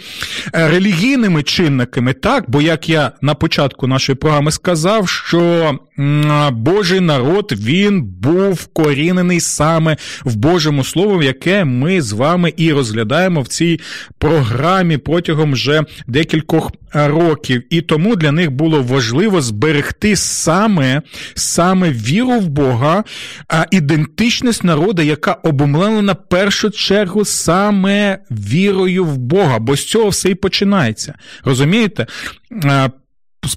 релігійними 0.53 1.43
чинниками, 1.43 2.13
так, 2.13 2.43
бо 2.47 2.61
як 2.61 2.89
я 2.89 3.11
на 3.21 3.33
початку 3.33 3.87
нашої 3.87 4.15
програми 4.15 4.42
вами 4.43 4.51
сказав, 4.51 5.09
що 5.09 5.71
Божий 6.51 6.99
народ 6.99 7.53
він 7.57 8.03
був 8.03 8.65
корінений 8.65 9.39
саме 9.39 9.97
в 10.25 10.35
Божому 10.35 10.83
Слову, 10.83 11.23
яке 11.23 11.65
ми 11.65 12.01
з 12.01 12.11
вами 12.11 12.53
і 12.57 12.71
розглядаємо 12.71 13.41
в 13.41 13.47
цій 13.47 13.79
програмі 14.17 14.97
протягом 14.97 15.53
вже 15.53 15.83
декількох 16.07 16.71
років. 16.93 17.63
І 17.69 17.81
тому 17.81 18.15
для 18.15 18.31
них 18.31 18.51
було 18.51 18.81
важливо 18.81 19.41
зберегти 19.41 20.15
саме 20.15 21.01
саме 21.35 21.91
віру 21.91 22.39
в 22.39 22.47
Бога, 22.47 23.03
а 23.47 23.65
ідентичність 23.71 24.63
народу, 24.63 25.01
яка 25.01 25.33
обумлена 25.33 26.15
першу 26.15 26.69
чергу 26.69 27.25
саме 27.25 28.19
вірою 28.31 29.05
в 29.05 29.17
Бога, 29.17 29.59
бо 29.59 29.75
з 29.75 29.85
цього 29.85 30.09
все 30.09 30.29
і 30.29 30.35
починається. 30.35 31.13
Розумієте? 31.43 32.07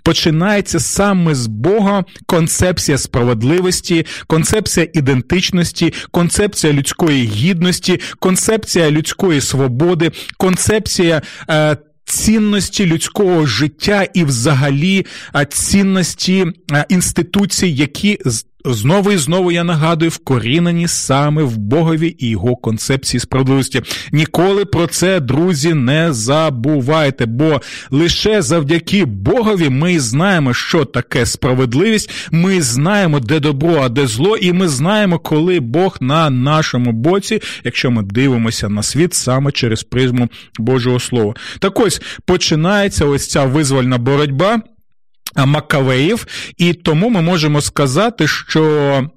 Починається 0.03 0.81
саме 0.81 1.35
з 1.35 1.47
Бога 1.47 2.05
концепція 2.27 2.99
справедливості, 2.99 4.07
концепція 4.27 4.89
ідентичності, 4.93 5.93
концепція 6.11 6.73
людської 6.73 7.27
гідності, 7.27 8.01
концепція 8.19 8.91
людської 8.91 9.41
свободи, 9.41 10.13
концепція 10.39 11.23
е, 11.51 11.77
цінності 12.05 12.87
людського 12.87 13.47
життя 13.47 14.07
і, 14.15 14.25
взагалі, 14.25 15.07
е, 15.37 15.47
цінності 15.47 16.47
е, 16.73 16.85
інституцій, 16.89 17.69
які 17.69 18.19
Знову 18.67 19.13
і 19.13 19.17
знову 19.17 19.53
я 19.53 19.65
нагадую, 19.65 20.11
вкорінені 20.11 20.89
саме 20.89 21.43
в 21.43 21.57
Богові 21.57 22.17
і 22.19 22.29
його 22.29 22.57
концепції 22.57 23.21
справедливості. 23.21 23.83
Ніколи 24.13 24.65
про 24.65 24.87
це, 24.87 25.21
друзі, 25.21 25.75
не 25.75 26.13
забувайте, 26.13 27.27
бо 27.27 27.61
лише 27.91 28.43
завдяки 28.43 29.05
Богові 29.05 29.69
ми 29.69 30.01
знаємо, 30.01 30.55
що 30.55 30.85
таке 30.85 31.27
справедливість. 31.27 32.11
Ми 32.31 32.63
знаємо, 32.63 33.21
де 33.21 33.41
добро, 33.41 33.81
а 33.83 33.89
де 33.89 34.07
зло, 34.07 34.37
і 34.37 34.53
ми 34.53 34.69
знаємо, 34.69 35.19
коли 35.19 35.61
Бог 35.61 35.97
на 36.01 36.31
нашому 36.31 36.93
боці, 36.93 37.41
якщо 37.65 37.91
ми 37.91 38.03
дивимося 38.03 38.69
на 38.69 38.83
світ 38.83 39.15
саме 39.15 39.53
через 39.53 39.83
призму 39.83 40.29
Божого 40.59 41.01
Слова. 41.01 41.35
Так 41.59 41.81
ось 41.81 42.03
починається 42.25 43.05
ось 43.05 43.29
ця 43.29 43.45
визвольна 43.45 43.99
боротьба. 43.99 44.63
Макавеїв, 45.45 46.27
і 46.57 46.75
тому 46.75 47.11
ми 47.11 47.23
можемо 47.23 47.61
сказати, 47.61 48.29
що 48.29 49.11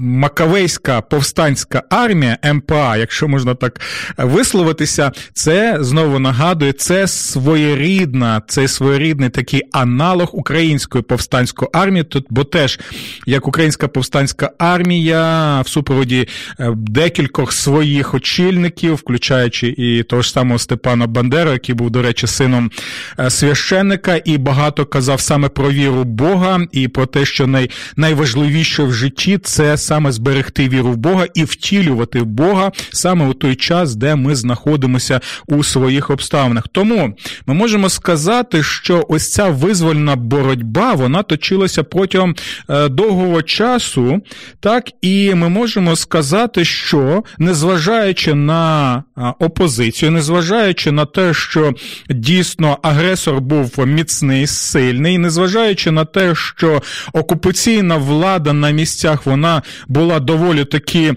Макавейська 0.00 1.00
повстанська 1.00 1.82
армія 1.90 2.38
МПА, 2.52 2.96
якщо 2.96 3.28
можна 3.28 3.54
так 3.54 3.80
висловитися, 4.18 5.12
це 5.32 5.76
знову 5.80 6.18
нагадує, 6.18 6.72
це 6.72 7.06
своєрідна, 7.06 8.42
це 8.48 8.68
своєрідний 8.68 9.30
такий 9.30 9.62
аналог 9.72 10.28
української 10.32 11.02
повстанської 11.02 11.68
армії. 11.72 12.04
Тут, 12.04 12.26
бо 12.30 12.44
теж 12.44 12.80
як 13.26 13.48
українська 13.48 13.88
повстанська 13.88 14.50
армія 14.58 15.60
в 15.60 15.68
супроводі 15.68 16.28
е, 16.60 16.72
декількох 16.76 17.52
своїх 17.52 18.14
очільників, 18.14 18.94
включаючи 18.94 19.74
і 19.78 20.02
того 20.02 20.22
ж 20.22 20.30
самого 20.30 20.58
Степана 20.58 21.06
Бандера, 21.06 21.52
який 21.52 21.74
був, 21.74 21.90
до 21.90 22.02
речі, 22.02 22.26
сином 22.26 22.70
е, 23.18 23.30
священника, 23.30 24.20
і 24.24 24.38
багато 24.38 24.86
казав 24.86 25.20
саме 25.20 25.48
про 25.48 25.70
віру 25.70 26.04
Бога 26.04 26.60
і 26.72 26.88
про 26.88 27.06
те, 27.06 27.24
що 27.24 27.46
най, 27.46 27.70
найважливіше 27.96 28.57
в 28.62 28.92
житті 28.92 29.38
це 29.38 29.76
саме 29.76 30.12
зберегти 30.12 30.68
віру 30.68 30.92
в 30.92 30.96
Бога 30.96 31.26
і 31.34 31.44
втілювати 31.44 32.22
Бога 32.22 32.72
саме 32.92 33.28
у 33.28 33.34
той 33.34 33.54
час, 33.54 33.96
де 33.96 34.14
ми 34.14 34.34
знаходимося 34.34 35.20
у 35.46 35.64
своїх 35.64 36.10
обставинах. 36.10 36.68
Тому 36.72 37.14
ми 37.46 37.54
можемо 37.54 37.88
сказати, 37.88 38.62
що 38.62 39.06
ось 39.08 39.32
ця 39.32 39.48
визвольна 39.48 40.16
боротьба 40.16 40.92
вона 40.92 41.22
точилася 41.22 41.82
протягом 41.82 42.34
е, 42.70 42.88
довгого 42.88 43.42
часу, 43.42 44.20
так 44.60 44.90
і 45.02 45.34
ми 45.34 45.48
можемо 45.48 45.96
сказати, 45.96 46.64
що 46.64 47.24
незважаючи 47.38 48.34
на 48.34 48.96
е, 48.96 49.22
опозицію, 49.38 50.10
незважаючи 50.10 50.92
на 50.92 51.04
те, 51.04 51.34
що 51.34 51.74
дійсно 52.10 52.78
агресор 52.82 53.40
був 53.40 53.86
міцний, 53.86 54.46
сильний, 54.46 55.18
незважаючи 55.18 55.90
на 55.90 56.04
те, 56.04 56.34
що 56.34 56.82
окупаційна 57.12 57.96
влада 57.96 58.47
на 58.52 58.70
місцях 58.70 59.26
вона 59.26 59.62
була 59.88 60.20
доволі 60.20 60.64
таки 60.64 61.14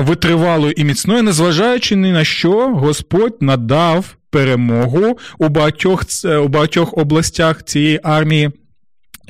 витривалою 0.00 0.74
і 0.76 0.84
міцною, 0.84 1.22
незважаючи 1.22 1.96
ні 1.96 2.12
на 2.12 2.24
що, 2.24 2.68
Господь 2.68 3.36
надав 3.40 4.16
перемогу 4.30 5.18
у 5.38 5.48
багатьох, 5.48 6.02
у 6.42 6.48
багатьох 6.48 6.98
областях 6.98 7.64
цієї 7.64 8.00
армії. 8.02 8.50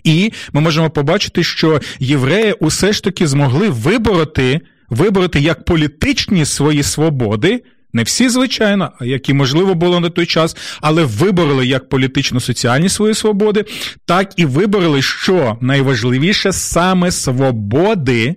І 0.04 0.32
ми 0.52 0.60
можемо 0.60 0.90
побачити, 0.90 1.42
що 1.42 1.80
євреї 1.98 2.52
усе 2.52 2.92
ж 2.92 3.04
таки 3.04 3.26
змогли 3.26 3.68
вибороти, 3.68 4.60
вибороти 4.88 5.40
як 5.40 5.64
політичні 5.64 6.44
свої 6.44 6.82
свободи. 6.82 7.62
Не 7.94 8.02
всі, 8.02 8.28
звичайно, 8.28 8.92
які 9.00 9.34
можливо 9.34 9.74
було 9.74 10.00
на 10.00 10.10
той 10.10 10.26
час, 10.26 10.56
але 10.80 11.04
вибороли 11.04 11.66
як 11.66 11.88
політично-соціальні 11.88 12.88
свої 12.88 13.14
свободи, 13.14 13.64
так 14.04 14.32
і 14.36 14.44
вибороли, 14.44 15.02
що 15.02 15.58
найважливіше 15.60 16.52
саме 16.52 17.10
свободи 17.10 18.36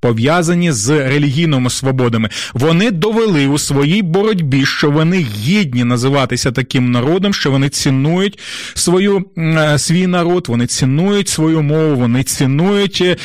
пов'язані 0.00 0.72
з 0.72 1.08
релігійними 1.08 1.70
свободами. 1.70 2.28
Вони 2.54 2.90
довели 2.90 3.46
у 3.46 3.58
своїй 3.58 4.02
боротьбі, 4.02 4.66
що 4.66 4.90
вони 4.90 5.26
гідні 5.38 5.84
називатися 5.84 6.52
таким 6.52 6.90
народом, 6.90 7.34
що 7.34 7.50
вони 7.50 7.68
цінують 7.68 8.38
свою 8.74 9.24
е, 9.38 9.78
свій 9.78 10.06
народ, 10.06 10.46
вони 10.48 10.66
цінують 10.66 11.28
свою 11.28 11.62
мову, 11.62 11.96
вони 11.96 12.22
цінують 12.22 13.02
е, 13.04 13.16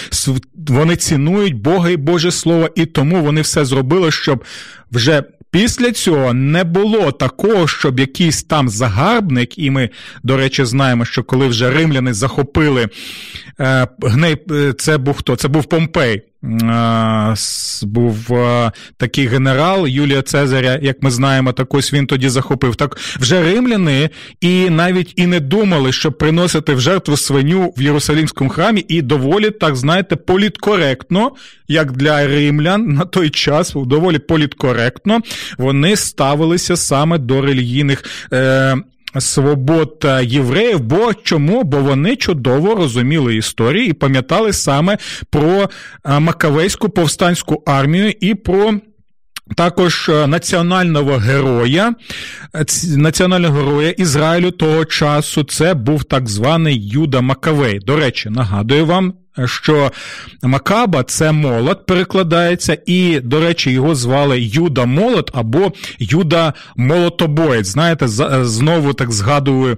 вони 0.55 0.95
цінують 0.95 1.55
Бога 1.55 1.89
і 1.89 1.97
Боже 1.97 2.31
Слово, 2.31 2.69
і 2.75 2.85
тому 2.85 3.21
вони 3.21 3.41
все 3.41 3.65
зробили, 3.65 4.11
щоб 4.11 4.43
вже. 4.91 5.23
Після 5.51 5.91
цього 5.91 6.33
не 6.33 6.63
було 6.63 7.11
такого, 7.11 7.67
щоб 7.67 7.99
якийсь 7.99 8.43
там 8.43 8.69
загарбник, 8.69 9.57
і 9.57 9.71
ми, 9.71 9.89
до 10.23 10.37
речі, 10.37 10.65
знаємо, 10.65 11.05
що 11.05 11.23
коли 11.23 11.47
вже 11.47 11.69
римляни 11.69 12.13
захопили 12.13 12.89
е, 13.59 13.87
гней, 14.01 14.37
це 14.77 14.97
був 14.97 15.17
хто? 15.17 15.35
Це 15.35 15.47
був 15.47 15.65
Помпей 15.65 16.21
був 17.83 18.37
такий 18.97 19.27
генерал 19.27 19.87
Юлія 19.87 20.21
Цезаря, 20.21 20.79
як 20.81 21.03
ми 21.03 21.11
знаємо, 21.11 21.53
так 21.53 21.73
ось 21.73 21.93
він 21.93 22.07
тоді 22.07 22.29
захопив. 22.29 22.75
Так 22.75 22.97
вже 23.19 23.43
римляни 23.43 24.09
і 24.41 24.69
навіть 24.69 25.13
і 25.15 25.25
не 25.25 25.39
думали, 25.39 25.91
щоб 25.91 26.17
приносити 26.17 26.73
в 26.73 26.79
жертву 26.79 27.17
свиню 27.17 27.73
в 27.77 27.81
Єрусалімському 27.81 28.49
храмі, 28.49 28.85
і 28.87 29.01
доволі, 29.01 29.49
так 29.49 29.75
знаєте, 29.75 30.15
політкоректно, 30.15 31.31
як 31.67 31.91
для 31.91 32.27
римлян 32.27 32.87
на 32.87 33.05
той 33.05 33.29
час, 33.29 33.73
доволі 33.75 34.19
політкоректно, 34.19 35.19
вони 35.57 35.95
ставилися 35.95 36.77
саме 36.77 37.17
до 37.17 37.41
релігійних. 37.41 38.03
Е, 38.33 38.75
свобод 39.19 40.07
євреїв. 40.21 40.79
Бо 40.79 41.13
чому? 41.13 41.63
Бо 41.63 41.77
вони 41.77 42.15
чудово 42.15 42.75
розуміли 42.75 43.35
історію 43.35 43.85
і 43.85 43.93
пам'ятали 43.93 44.53
саме 44.53 44.97
про 45.29 45.69
Макавейську 46.19 46.89
повстанську 46.89 47.63
армію 47.65 48.13
і 48.19 48.35
про. 48.35 48.73
Також 49.55 50.11
національного 50.27 51.17
героя, 51.17 51.93
національного 52.97 53.59
героя 53.59 53.89
Ізраїлю 53.89 54.51
того 54.51 54.85
часу 54.85 55.43
це 55.43 55.73
був 55.73 56.03
так 56.03 56.29
званий 56.29 56.87
Юда 56.87 57.21
Макавей. 57.21 57.79
До 57.79 57.95
речі, 57.95 58.29
нагадую 58.29 58.85
вам, 58.85 59.13
що 59.45 59.91
Макаба 60.43 61.03
це 61.03 61.31
молот 61.31 61.85
перекладається, 61.85 62.77
і, 62.85 63.19
до 63.19 63.39
речі, 63.39 63.71
його 63.71 63.95
звали 63.95 64.41
Юда 64.41 64.85
Молот 64.85 65.31
або 65.33 65.71
Юда 65.99 66.53
Молотобоєць. 66.75 67.67
Знаєте, 67.67 68.07
знову 68.45 68.93
так 68.93 69.11
згадую 69.11 69.77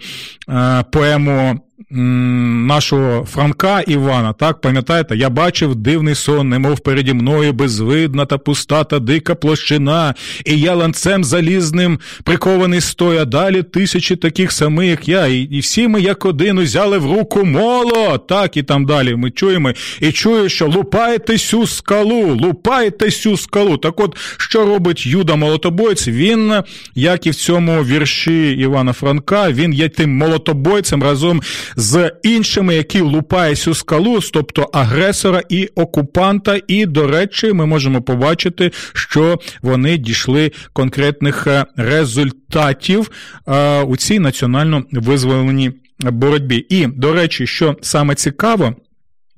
е, 0.49 0.85
поему 0.91 1.59
нашого 1.89 3.25
Франка 3.25 3.81
Івана, 3.81 4.33
так, 4.33 4.61
пам'ятаєте, 4.61 5.17
я 5.17 5.29
бачив 5.29 5.75
дивний 5.75 6.15
сон, 6.15 6.49
немов 6.49 6.79
переді 6.79 7.13
мною 7.13 7.53
безвидна 7.53 8.25
та 8.25 8.37
пуста 8.37 8.83
та 8.83 8.99
дика 8.99 9.35
площина, 9.35 10.15
і 10.45 10.59
я 10.59 10.75
ланцем 10.75 11.23
залізним 11.23 11.99
прикований 12.23 12.81
стоя. 12.81 13.25
Далі 13.25 13.63
тисячі 13.63 14.15
таких 14.15 14.51
самих, 14.51 14.89
як 14.89 15.07
я, 15.07 15.27
і, 15.27 15.37
і 15.37 15.59
всі 15.59 15.87
ми, 15.87 16.01
як 16.01 16.25
один, 16.25 16.57
узяли 16.57 16.97
в 16.97 17.05
руку 17.05 17.45
моло. 17.45 18.17
Так, 18.17 18.57
і 18.57 18.63
там 18.63 18.85
далі 18.85 19.15
ми 19.15 19.31
чуємо. 19.31 19.71
І 19.99 20.11
чую, 20.11 20.49
що 20.49 20.67
лупайте 20.67 21.37
сю 21.37 21.67
скалу, 21.67 22.35
лупайте 22.41 23.11
сю 23.11 23.37
скалу. 23.37 23.77
Так 23.77 23.99
от, 23.99 24.17
що 24.37 24.65
робить 24.65 25.05
Юда 25.05 25.35
Молотобойць? 25.35 26.07
Він, 26.07 26.53
як 26.95 27.27
і 27.27 27.29
в 27.29 27.35
цьому 27.35 27.83
вірші 27.83 28.51
Івана 28.51 28.93
Франка, 28.93 29.51
він 29.51 29.73
є 29.73 29.89
тим 29.89 30.17
молотобойцем 30.17 31.03
разом 31.03 31.41
з 31.75 32.11
іншими, 32.23 32.75
які 32.75 33.01
лупають 33.01 33.59
цю 33.59 33.73
скалу, 33.73 34.19
тобто 34.33 34.69
агресора 34.73 35.41
і 35.49 35.69
окупанта. 35.75 36.59
І, 36.67 36.85
до 36.85 37.07
речі, 37.07 37.53
ми 37.53 37.65
можемо 37.65 38.01
побачити, 38.01 38.71
що 38.93 39.39
вони 39.61 39.97
дійшли 39.97 40.51
конкретних 40.73 41.47
е, 41.47 41.65
результатів 41.77 43.11
е, 43.47 43.81
у 43.81 43.97
цій 43.97 44.19
національно 44.19 44.83
визволеній 44.91 45.71
боротьбі. 45.99 46.65
І, 46.69 46.87
до 46.87 47.13
речі, 47.13 47.47
що 47.47 47.75
саме 47.81 48.15
цікаво. 48.15 48.75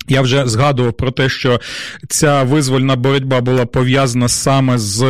Я 0.08 0.22
вже 0.22 0.48
згадував 0.48 0.94
про 0.94 1.12
те, 1.12 1.30
що 1.30 1.60
ця 2.10 2.44
визвольна 2.44 2.96
боротьба 2.96 3.42
була 3.42 3.66
пов'язана 3.66 4.28
саме 4.28 4.78
з 4.78 5.04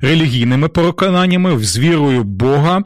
релігійними 0.00 0.68
переконаннями, 0.68 1.64
з 1.64 1.78
вірою 1.78 2.24
Бога. 2.24 2.82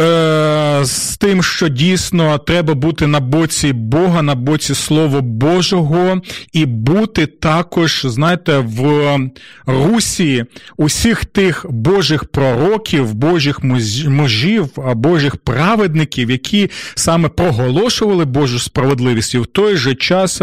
Е, 0.00 0.84
з 0.84 1.16
тим, 1.16 1.42
що 1.42 1.68
дійсно 1.68 2.38
треба 2.38 2.74
бути 2.74 3.06
на 3.06 3.20
боці 3.20 3.72
Бога, 3.72 4.22
на 4.22 4.34
боці 4.34 4.74
Слова 4.74 5.20
Божого, 5.20 6.20
і 6.52 6.66
бути 6.66 7.26
також, 7.26 8.02
знаєте, 8.04 8.58
в 8.58 9.18
русі 9.66 10.44
усіх 10.76 11.24
тих 11.24 11.66
Божих 11.70 12.24
пророків, 12.24 13.14
Божих 13.14 13.64
мужів, 14.06 14.68
Божих 14.94 15.36
праведників, 15.36 16.30
які 16.30 16.70
саме 16.94 17.28
проголошували 17.28 18.24
Божу 18.24 18.58
справедливість, 18.58 19.34
і 19.34 19.38
в 19.38 19.46
той 19.46 19.76
же 19.76 19.94
час 19.94 20.42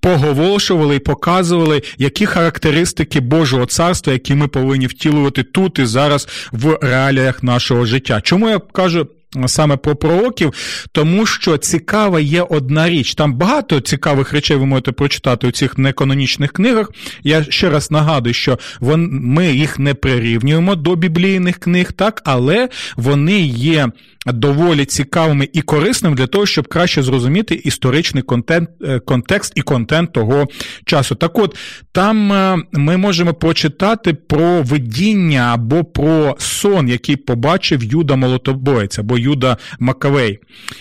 проголошували 0.00 0.96
і 0.96 0.98
показували, 0.98 1.82
які 1.98 2.26
характеристики 2.26 3.20
Божого 3.20 3.66
царства, 3.66 4.12
які 4.12 4.34
ми 4.34 4.48
повинні 4.48 4.86
втілювати 4.86 5.42
тут 5.42 5.78
і 5.78 5.84
зараз 5.84 6.28
в 6.52 6.78
реаліях 6.82 7.42
нашого 7.42 7.84
життя. 7.84 8.20
Чому 8.20 8.48
я 8.48 8.58
кажу? 8.58 8.93
Кажу. 8.94 9.10
Саме 9.46 9.76
про 9.76 9.96
пророків, 9.96 10.52
тому 10.92 11.26
що 11.26 11.56
цікава 11.56 12.20
є 12.20 12.42
одна 12.42 12.88
річ. 12.88 13.14
Там 13.14 13.34
багато 13.34 13.80
цікавих 13.80 14.32
речей 14.32 14.56
ви 14.56 14.66
можете 14.66 14.92
прочитати 14.92 15.46
у 15.46 15.50
цих 15.50 15.78
неканонічних 15.78 16.52
книгах. 16.52 16.90
Я 17.22 17.44
ще 17.44 17.70
раз 17.70 17.90
нагадую, 17.90 18.34
що 18.34 18.58
вон, 18.80 19.08
ми 19.12 19.52
їх 19.52 19.78
не 19.78 19.94
прирівнюємо 19.94 20.74
до 20.74 20.96
біблійних 20.96 21.58
книг, 21.58 21.92
так, 21.92 22.22
але 22.24 22.68
вони 22.96 23.40
є 23.46 23.88
доволі 24.26 24.84
цікавими 24.84 25.48
і 25.52 25.62
корисними 25.62 26.16
для 26.16 26.26
того, 26.26 26.46
щоб 26.46 26.68
краще 26.68 27.02
зрозуміти 27.02 27.54
історичний 27.54 28.22
контент, 28.22 28.68
е, 28.82 28.98
контекст 28.98 29.52
і 29.56 29.62
контент 29.62 30.12
того 30.12 30.46
часу. 30.84 31.14
Так 31.14 31.38
от, 31.38 31.56
там 31.92 32.32
е, 32.32 32.56
ми 32.72 32.96
можемо 32.96 33.34
прочитати 33.34 34.14
про 34.14 34.62
видіння 34.62 35.50
або 35.54 35.84
про 35.84 36.36
сон, 36.38 36.88
який 36.88 37.16
побачив 37.16 37.84
Юда 37.84 38.16
Молотобоєць 38.16 38.98
або 38.98 39.18
Юда 39.24 39.56
Макавей. 39.78 40.38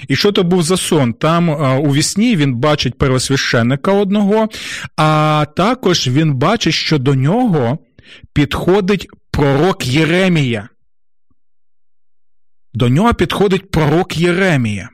І 0.07 0.15
що 0.15 0.31
то 0.31 0.43
був 0.43 0.63
за 0.63 0.77
сон? 0.77 1.13
Там 1.13 1.49
е, 1.49 1.77
у 1.77 1.93
вісні 1.93 2.35
він 2.35 2.55
бачить 2.55 2.97
первосвященника 2.97 3.91
одного, 3.91 4.49
а 4.97 5.45
також 5.55 6.07
він 6.07 6.33
бачить, 6.33 6.73
що 6.73 6.97
до 6.97 7.15
нього 7.15 7.77
підходить 8.33 9.07
пророк 9.31 9.87
Єремія 9.87 10.69
до 12.73 12.89
нього 12.89 13.13
підходить 13.13 13.71
пророк 13.71 14.17
Єремія. 14.17 14.89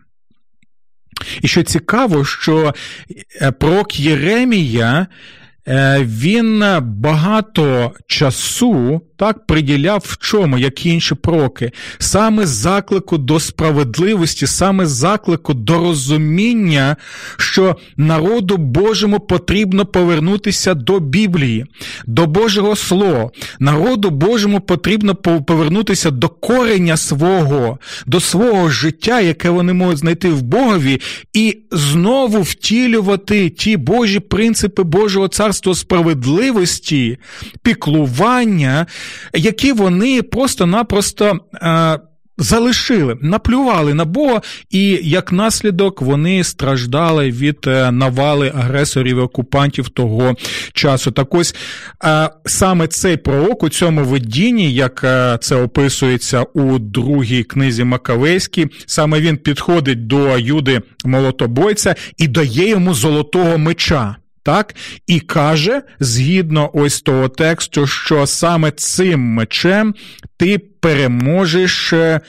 І 1.41 1.47
що 1.47 1.63
цікаво, 1.63 2.25
що 2.25 2.73
е, 3.41 3.51
пророк 3.51 3.99
Єремія 3.99 5.07
Е, 5.69 6.03
він 6.03 6.63
багато 6.81 7.93
часу 8.07 9.01
так 9.19 9.45
приділяв 9.45 10.03
в 10.05 10.17
чому, 10.17 10.57
як 10.57 10.85
і 10.85 10.89
інші 10.89 11.15
проки, 11.15 11.71
саме 11.97 12.45
заклику 12.45 13.17
до 13.17 13.39
справедливості, 13.39 14.47
саме 14.47 14.85
заклику 14.85 15.53
до 15.53 15.79
розуміння, 15.79 16.95
що 17.37 17.75
народу 17.97 18.57
Божому 18.57 19.19
потрібно 19.19 19.85
повернутися 19.85 20.73
до 20.73 20.99
Біблії, 20.99 21.65
до 22.05 22.25
Божого 22.25 22.75
Слова. 22.75 23.29
Народу 23.59 24.09
Божому 24.09 24.59
потрібно 24.59 25.15
повернутися 25.15 26.11
до 26.11 26.29
кореня 26.29 26.97
свого, 26.97 27.79
до 28.05 28.19
свого 28.19 28.69
життя, 28.69 29.21
яке 29.21 29.49
вони 29.49 29.73
можуть 29.73 29.97
знайти 29.97 30.29
в 30.29 30.41
Богові, 30.41 31.01
і 31.33 31.57
знову 31.71 32.41
втілювати 32.41 33.49
ті 33.49 33.77
Божі 33.77 34.19
принципи 34.19 34.83
Божого 34.83 35.27
царства 35.27 35.75
справедливості, 35.75 37.17
піклування, 37.63 38.85
які 39.33 39.73
вони 39.73 40.21
просто-напросто. 40.21 41.39
Е, 41.53 41.99
залишили, 42.39 43.17
наплювали 43.21 43.93
на 43.93 44.05
Бога, 44.05 44.41
і 44.69 44.99
як 45.03 45.31
наслідок 45.31 46.01
вони 46.01 46.43
страждали 46.43 47.31
від 47.31 47.57
е, 47.67 47.91
навали 47.91 48.51
агресорів 48.55 49.17
і 49.17 49.21
окупантів 49.21 49.89
того 49.89 50.35
часу. 50.73 51.11
Так 51.11 51.35
ось 51.35 51.55
е, 52.05 52.29
саме 52.45 52.87
цей 52.87 53.17
пророк 53.17 53.63
у 53.63 53.69
цьому 53.69 54.03
видінні, 54.03 54.73
як 54.73 55.01
це 55.41 55.55
описується 55.55 56.41
у 56.41 56.79
другій 56.79 57.43
книзі 57.43 57.83
Макавейській, 57.83 58.67
саме 58.85 59.19
він 59.19 59.37
підходить 59.37 60.07
до 60.07 60.37
Юди 60.37 60.81
Молотобойця 61.05 61.95
і 62.17 62.27
дає 62.27 62.69
йому 62.69 62.93
золотого 62.93 63.57
меча 63.57 64.15
так, 64.49 64.75
і 65.07 65.19
каже, 65.19 65.81
згідно 65.99 66.69
ось 66.73 67.01
того 67.01 67.29
тексту, 67.29 67.87
що 67.87 68.27
саме 68.27 68.71
цим 68.71 69.19
мечем 69.19 69.95
ти 70.37 70.57
переможеш 70.57 71.93
е, 71.93 72.21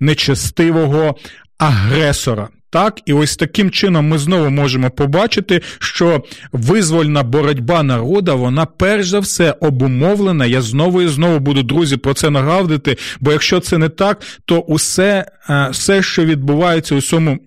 нечестивого 0.00 1.16
агресора. 1.58 2.48
Так, 2.70 3.00
і 3.06 3.12
ось 3.12 3.36
таким 3.36 3.70
чином 3.70 4.08
ми 4.08 4.18
знову 4.18 4.50
можемо 4.50 4.90
побачити, 4.90 5.62
що 5.78 6.22
визвольна 6.52 7.22
боротьба 7.22 7.82
народа, 7.82 8.34
вона 8.34 8.66
перш 8.66 9.08
за 9.08 9.18
все 9.18 9.54
обумовлена. 9.60 10.46
Я 10.46 10.62
знову 10.62 11.02
і 11.02 11.08
знову 11.08 11.38
буду, 11.38 11.62
друзі, 11.62 11.96
про 11.96 12.14
це 12.14 12.30
нагадувати. 12.30 12.96
Бо 13.20 13.32
якщо 13.32 13.60
це 13.60 13.78
не 13.78 13.88
так, 13.88 14.22
то 14.44 14.58
усе, 14.58 15.26
е, 15.50 15.68
все, 15.72 16.02
що 16.02 16.24
відбувається 16.24 16.94
у 16.94 17.00
цьому 17.00 17.38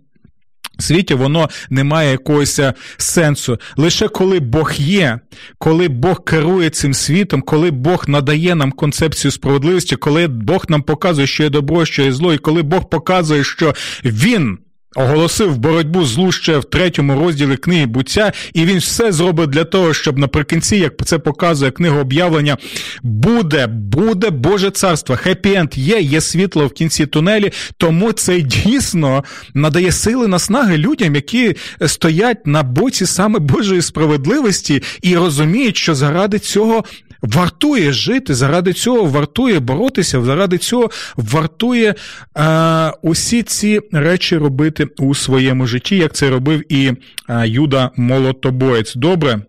світі 0.82 1.14
воно 1.14 1.50
не 1.70 1.84
має 1.84 2.12
якогось 2.12 2.60
е, 2.60 2.74
сенсу. 2.98 3.60
Лише 3.78 4.08
коли 4.08 4.40
Бог 4.40 4.74
є, 4.78 5.20
коли 5.58 5.88
Бог 5.88 6.24
керує 6.24 6.70
цим 6.70 6.94
світом, 6.94 7.42
коли 7.42 7.72
Бог 7.72 8.06
надає 8.08 8.56
нам 8.56 8.72
концепцію 8.72 9.32
справедливості, 9.32 9.96
коли 9.96 10.28
Бог 10.28 10.66
нам 10.70 10.82
показує, 10.82 11.28
що 11.28 11.44
є 11.44 11.50
добро, 11.50 11.86
що 11.86 12.04
є 12.04 12.12
зло, 12.12 12.34
і 12.34 12.38
коли 12.38 12.62
Бог 12.64 12.90
показує, 12.90 13.44
що 13.44 13.76
Він 14.06 14.58
Оголосив 14.96 15.58
боротьбу 15.58 16.06
злу 16.06 16.32
ще 16.32 16.58
в 16.58 16.64
третьому 16.64 17.20
розділі 17.20 17.58
книги 17.58 17.86
буття, 17.86 18.32
і 18.54 18.66
він 18.66 18.78
все 18.78 19.12
зробить 19.12 19.50
для 19.50 19.64
того, 19.64 19.94
щоб 19.94 20.18
наприкінці, 20.18 20.78
як 20.78 21.06
це 21.06 21.20
показує 21.20 21.72
книга 21.72 22.00
об'явлення, 22.00 22.58
буде, 23.04 23.68
буде 23.68 24.30
Боже 24.30 24.72
царство. 24.72 25.16
Хеппі-енд 25.16 25.80
є, 25.80 26.00
є 26.00 26.22
світло 26.22 26.68
в 26.68 26.74
кінці 26.74 27.06
тунелі, 27.06 27.52
тому 27.78 28.12
це 28.12 28.42
дійсно 28.42 29.24
надає 29.54 29.92
сили 29.92 30.28
наснаги 30.28 30.78
людям, 30.78 31.16
які 31.16 31.56
стоять 31.88 32.48
на 32.48 32.64
боці 32.64 33.06
саме 33.06 33.40
Божої 33.40 33.82
справедливості 33.82 34.84
і 35.02 35.18
розуміють, 35.18 35.78
що 35.78 35.96
заради 35.96 36.40
цього 36.40 36.84
вартує 37.22 37.92
жити, 37.92 38.34
заради 38.36 38.74
цього 38.74 39.06
вартує 39.06 39.60
боротися, 39.60 40.22
заради 40.22 40.58
цього 40.58 40.90
вартує 41.16 41.96
е, 42.38 42.92
усі 43.02 43.44
ці 43.44 43.82
речі 43.92 44.38
робити 44.38 44.88
у 45.00 45.16
своєму 45.16 45.68
житті, 45.68 45.98
як 45.98 46.14
це 46.14 46.30
робив 46.30 46.74
і 46.74 46.94
е, 47.30 47.48
Юда 47.48 47.92
Молотобоєць. 47.96 48.96
Добре. 48.96 49.42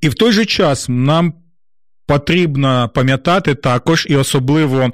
І 0.00 0.08
в 0.08 0.14
той 0.14 0.32
же 0.32 0.44
час 0.44 0.86
нам 0.88 1.32
потрібно 2.06 2.90
пам'ятати 2.94 3.54
також 3.54 4.06
і 4.10 4.16
особливо. 4.16 4.90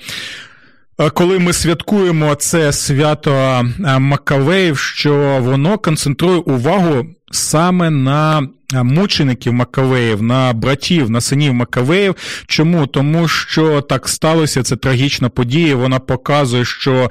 Е, 0.98 1.10
коли 1.10 1.38
ми 1.38 1.52
святкуємо 1.52 2.34
це 2.34 2.72
свято 2.72 3.64
Макавеїв, 3.98 4.78
що 4.78 5.38
воно 5.42 5.78
концентрує 5.78 6.36
увагу 6.36 7.06
саме 7.32 7.90
на 7.90 8.48
мучеників 8.74 9.52
Макавеїв, 9.52 10.22
на 10.22 10.52
братів, 10.52 11.10
на 11.10 11.20
синів 11.20 11.54
Макавеїв. 11.54 12.14
Чому? 12.46 12.86
Тому 12.86 13.28
що 13.28 13.80
так 13.80 14.08
сталося, 14.08 14.62
це 14.62 14.76
трагічна 14.76 15.28
подія. 15.28 15.76
Вона 15.76 15.98
показує, 15.98 16.64
що, 16.64 17.10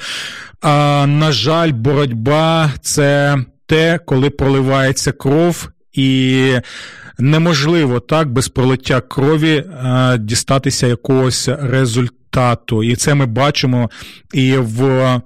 на 1.08 1.32
жаль, 1.32 1.72
боротьба 1.72 2.72
це 2.82 3.38
те, 3.66 4.00
коли 4.06 4.30
проливається 4.30 5.12
кров 5.12 5.70
і. 5.94 6.52
Неможливо 7.20 8.00
так 8.00 8.32
без 8.32 8.48
пролиття 8.48 9.02
крові 9.02 9.64
дістатися 10.20 10.88
якогось 10.88 11.48
результату. 11.48 12.84
І 12.84 12.96
це 12.96 13.14
ми 13.14 13.26
бачимо 13.26 13.90
і 14.34 14.58
в 14.58 15.22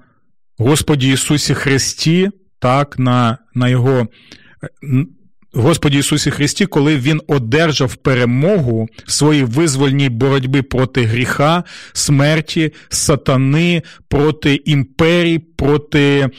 Господі 0.58 1.12
Ісусі 1.12 1.54
Христі, 1.54 2.30
так, 2.60 3.00
на, 3.00 3.38
на 3.56 3.70
Його 3.70 4.08
Господі 5.54 5.98
Ісусі 5.98 6.32
Христі, 6.32 6.66
коли 6.66 6.98
Він 6.98 7.22
одержав 7.28 7.96
перемогу 7.96 8.88
в 9.06 9.12
своїй 9.12 9.44
визвольній 9.44 10.10
боротьбі 10.10 10.62
проти 10.62 11.04
гріха, 11.04 11.64
смерті, 11.94 12.74
сатани, 12.90 13.84
проти 14.08 14.62
імперій, 14.66 15.40
проти 15.40 16.30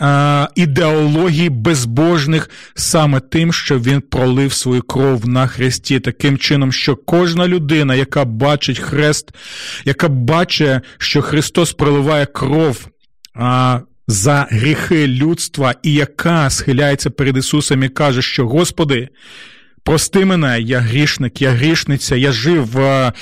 е, 0.00 0.48
ідеології 0.54 1.48
безбожних, 1.48 2.50
саме 2.74 3.20
тим, 3.20 3.52
що 3.52 3.78
Він 3.78 4.00
пролив 4.00 4.52
свою 4.52 4.82
кров 4.82 5.28
на 5.28 5.46
хресті, 5.46 6.00
таким 6.00 6.38
чином, 6.38 6.72
що 6.72 6.96
кожна 6.96 7.48
людина, 7.48 7.94
яка 7.94 8.24
бачить 8.24 8.78
хрест, 8.78 9.30
яка 9.84 10.08
бачить, 10.08 10.80
що 10.98 11.22
Христос 11.22 11.72
проливає 11.72 12.26
кров. 12.26 12.88
За 14.10 14.46
гріхи 14.50 15.06
людства 15.06 15.74
і 15.82 15.92
яка 15.92 16.50
схиляється 16.50 17.10
перед 17.10 17.36
Ісусом 17.36 17.82
і 17.82 17.88
каже, 17.88 18.22
що 18.22 18.48
Господи, 18.48 19.08
прости 19.82 20.24
мене, 20.24 20.60
я 20.60 20.78
грішник, 20.78 21.42
я 21.42 21.50
грішниця, 21.50 22.16
я 22.16 22.32
жив 22.32 22.78
е, 22.78 23.12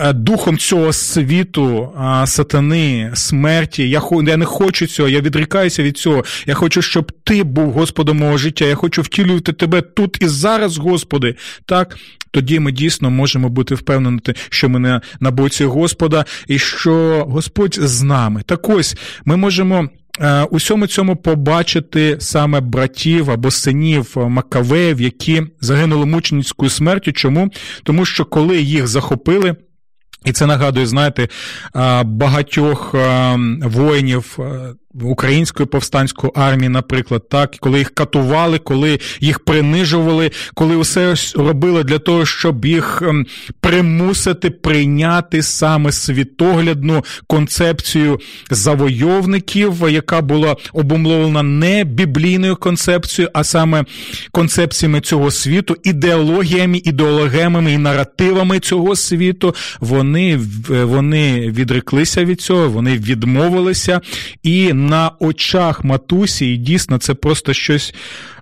Е, 0.00 0.12
духом 0.12 0.58
цього 0.58 0.92
світу, 0.92 1.92
сатани, 2.24 3.10
смерті. 3.14 3.88
Я 3.88 4.02
я 4.26 4.36
не 4.36 4.44
хочу 4.44 4.86
цього, 4.86 5.08
я 5.08 5.20
відрікаюся 5.20 5.82
від 5.82 5.98
цього. 5.98 6.24
Я 6.46 6.54
хочу, 6.54 6.82
щоб 6.82 7.12
ти 7.24 7.42
був 7.42 7.72
Господом 7.72 8.18
мого 8.18 8.38
життя. 8.38 8.64
Я 8.64 8.74
хочу 8.74 9.02
втілювати 9.02 9.52
тебе 9.52 9.82
тут 9.82 10.22
і 10.22 10.28
зараз, 10.28 10.78
Господи. 10.78 11.36
Так, 11.66 11.96
тоді 12.30 12.60
ми 12.60 12.72
дійсно 12.72 13.10
можемо 13.10 13.48
бути 13.48 13.74
впевнені, 13.74 14.20
що 14.50 14.68
ми 14.68 14.78
не 14.78 15.00
на 15.20 15.30
боці 15.30 15.64
Господа 15.64 16.24
і 16.46 16.58
що 16.58 17.26
Господь 17.28 17.78
з 17.80 18.02
нами. 18.02 18.42
Так 18.46 18.68
ось 18.68 18.96
ми 19.24 19.36
можемо. 19.36 19.88
Е, 20.20 20.42
усьому 20.42 20.86
цьому 20.86 21.16
побачити 21.16 22.16
саме 22.20 22.60
братів 22.60 23.30
або 23.30 23.50
синів 23.50 24.14
Макавеїв, 24.16 25.00
які 25.00 25.42
загинули 25.60 26.06
мученицькою 26.06 26.70
смертю. 26.70 27.12
Чому? 27.12 27.50
Тому 27.82 28.04
що 28.04 28.24
коли 28.24 28.60
їх 28.60 28.86
захопили. 28.86 29.56
І 30.24 30.32
це 30.32 30.46
нагадує, 30.46 30.86
знаєте, 30.86 31.28
багатьох 32.04 32.94
воїнів 33.62 34.38
української 35.00 35.66
повстанської 35.66 36.32
армії, 36.36 36.68
наприклад, 36.68 37.28
так, 37.28 37.56
коли 37.60 37.78
їх 37.78 37.90
катували, 37.90 38.58
коли 38.58 38.98
їх 39.20 39.38
принижували, 39.38 40.30
коли 40.54 40.76
усе 40.76 41.14
робили 41.34 41.84
для 41.84 41.98
того, 41.98 42.26
щоб 42.26 42.64
їх 42.64 43.02
ем, 43.02 43.26
примусити 43.60 44.50
прийняти 44.50 45.42
саме 45.42 45.92
світоглядну 45.92 47.04
концепцію 47.26 48.20
завойовників, 48.50 49.90
яка 49.90 50.20
була 50.20 50.56
обумовлена 50.72 51.42
не 51.42 51.84
біблійною 51.84 52.56
концепцією, 52.56 53.30
а 53.34 53.44
саме 53.44 53.84
концепціями 54.30 55.00
цього 55.00 55.30
світу, 55.30 55.76
ідеологіями, 55.84 56.80
ідеологемами 56.84 57.72
і 57.72 57.78
наративами 57.78 58.60
цього 58.60 58.96
світу, 58.96 59.54
вони, 59.80 60.40
вони 60.68 61.50
відреклися 61.50 62.24
від 62.24 62.40
цього, 62.40 62.68
вони 62.68 62.98
відмовилися. 62.98 64.00
І 64.42 64.72
на 64.82 65.10
очах 65.18 65.84
матусі, 65.84 66.54
і 66.54 66.56
дійсно 66.56 66.98
це 66.98 67.14
просто 67.14 67.52
щось 67.52 67.94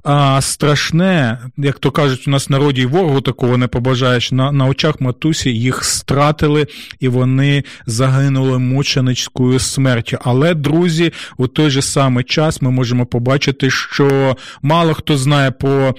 а, 0.04 0.40
страшне, 0.40 1.38
як 1.56 1.78
то 1.78 1.90
кажуть, 1.90 2.28
у 2.28 2.30
нас 2.30 2.50
народі 2.50 2.80
й 2.80 2.86
ворогу 2.86 3.20
такого 3.20 3.56
не 3.56 3.66
побажаєш. 3.66 4.32
На, 4.32 4.52
на 4.52 4.66
очах 4.66 5.00
матусі 5.00 5.50
їх 5.50 5.84
стратили 5.84 6.66
і 7.00 7.08
вони 7.08 7.64
загинули 7.86 8.58
мученицькою 8.58 9.58
смертю. 9.58 10.18
Але, 10.20 10.54
друзі, 10.54 11.12
у 11.36 11.46
той 11.46 11.70
же 11.70 11.82
самий 11.82 12.24
час 12.24 12.62
ми 12.62 12.70
можемо 12.70 13.06
побачити, 13.06 13.70
що 13.70 14.36
мало 14.62 14.94
хто 14.94 15.16
знає 15.16 15.50
про 15.50 15.94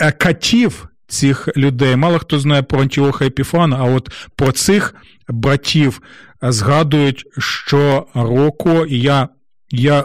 е, 0.00 0.12
катів. 0.12 0.86
Цих 1.08 1.48
людей, 1.56 1.96
мало 1.96 2.18
хто 2.18 2.38
знає 2.38 2.62
про 2.62 2.80
Антіоха 2.80 3.26
Епіфана, 3.26 3.76
а 3.80 3.84
от 3.84 4.10
про 4.36 4.52
цих 4.52 4.94
братів 5.28 6.00
згадують 6.42 7.24
щороку, 7.38 8.86
і 8.86 9.00
я 9.00 9.28
я, 9.70 10.04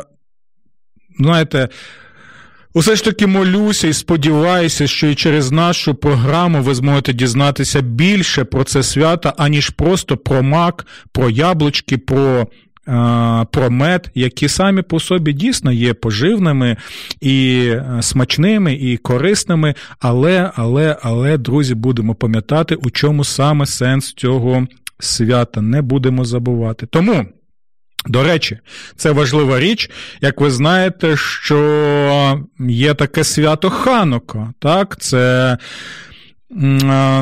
знаєте, 1.19 1.69
усе 2.73 2.95
ж 2.95 3.03
таки 3.03 3.27
молюся 3.27 3.87
і 3.87 3.93
сподіваюся, 3.93 4.87
що 4.87 5.07
і 5.07 5.15
через 5.15 5.51
нашу 5.51 5.95
програму 5.95 6.61
ви 6.61 6.75
зможете 6.75 7.13
дізнатися 7.13 7.81
більше 7.81 8.43
про 8.43 8.63
це 8.63 8.83
свято, 8.83 9.33
аніж 9.37 9.69
просто 9.69 10.17
про 10.17 10.43
мак, 10.43 10.85
про 11.11 11.29
яблучки, 11.29 11.97
про. 11.97 12.47
Про 13.51 13.71
мед, 13.71 14.11
які 14.15 14.47
самі 14.47 14.81
по 14.81 14.99
собі 14.99 15.33
дійсно 15.33 15.71
є 15.71 15.93
поживними 15.93 16.77
і 17.21 17.71
смачними, 18.01 18.73
і 18.73 18.97
корисними, 18.97 19.75
але, 19.99 20.51
але, 20.55 20.97
але, 21.01 21.37
друзі, 21.37 21.75
будемо 21.75 22.15
пам'ятати, 22.15 22.75
у 22.75 22.89
чому 22.89 23.23
саме 23.23 23.65
сенс 23.65 24.13
цього 24.13 24.67
свята. 24.99 25.61
Не 25.61 25.81
будемо 25.81 26.25
забувати. 26.25 26.85
Тому 26.85 27.25
до 28.07 28.23
речі, 28.23 28.59
це 28.95 29.11
важлива 29.11 29.59
річ, 29.59 29.89
як 30.21 30.41
ви 30.41 30.51
знаєте, 30.51 31.17
що 31.17 32.45
є 32.59 32.93
таке 32.93 33.23
свято 33.23 33.69
Ханука, 33.69 34.53
так, 34.59 34.97
це 34.99 35.57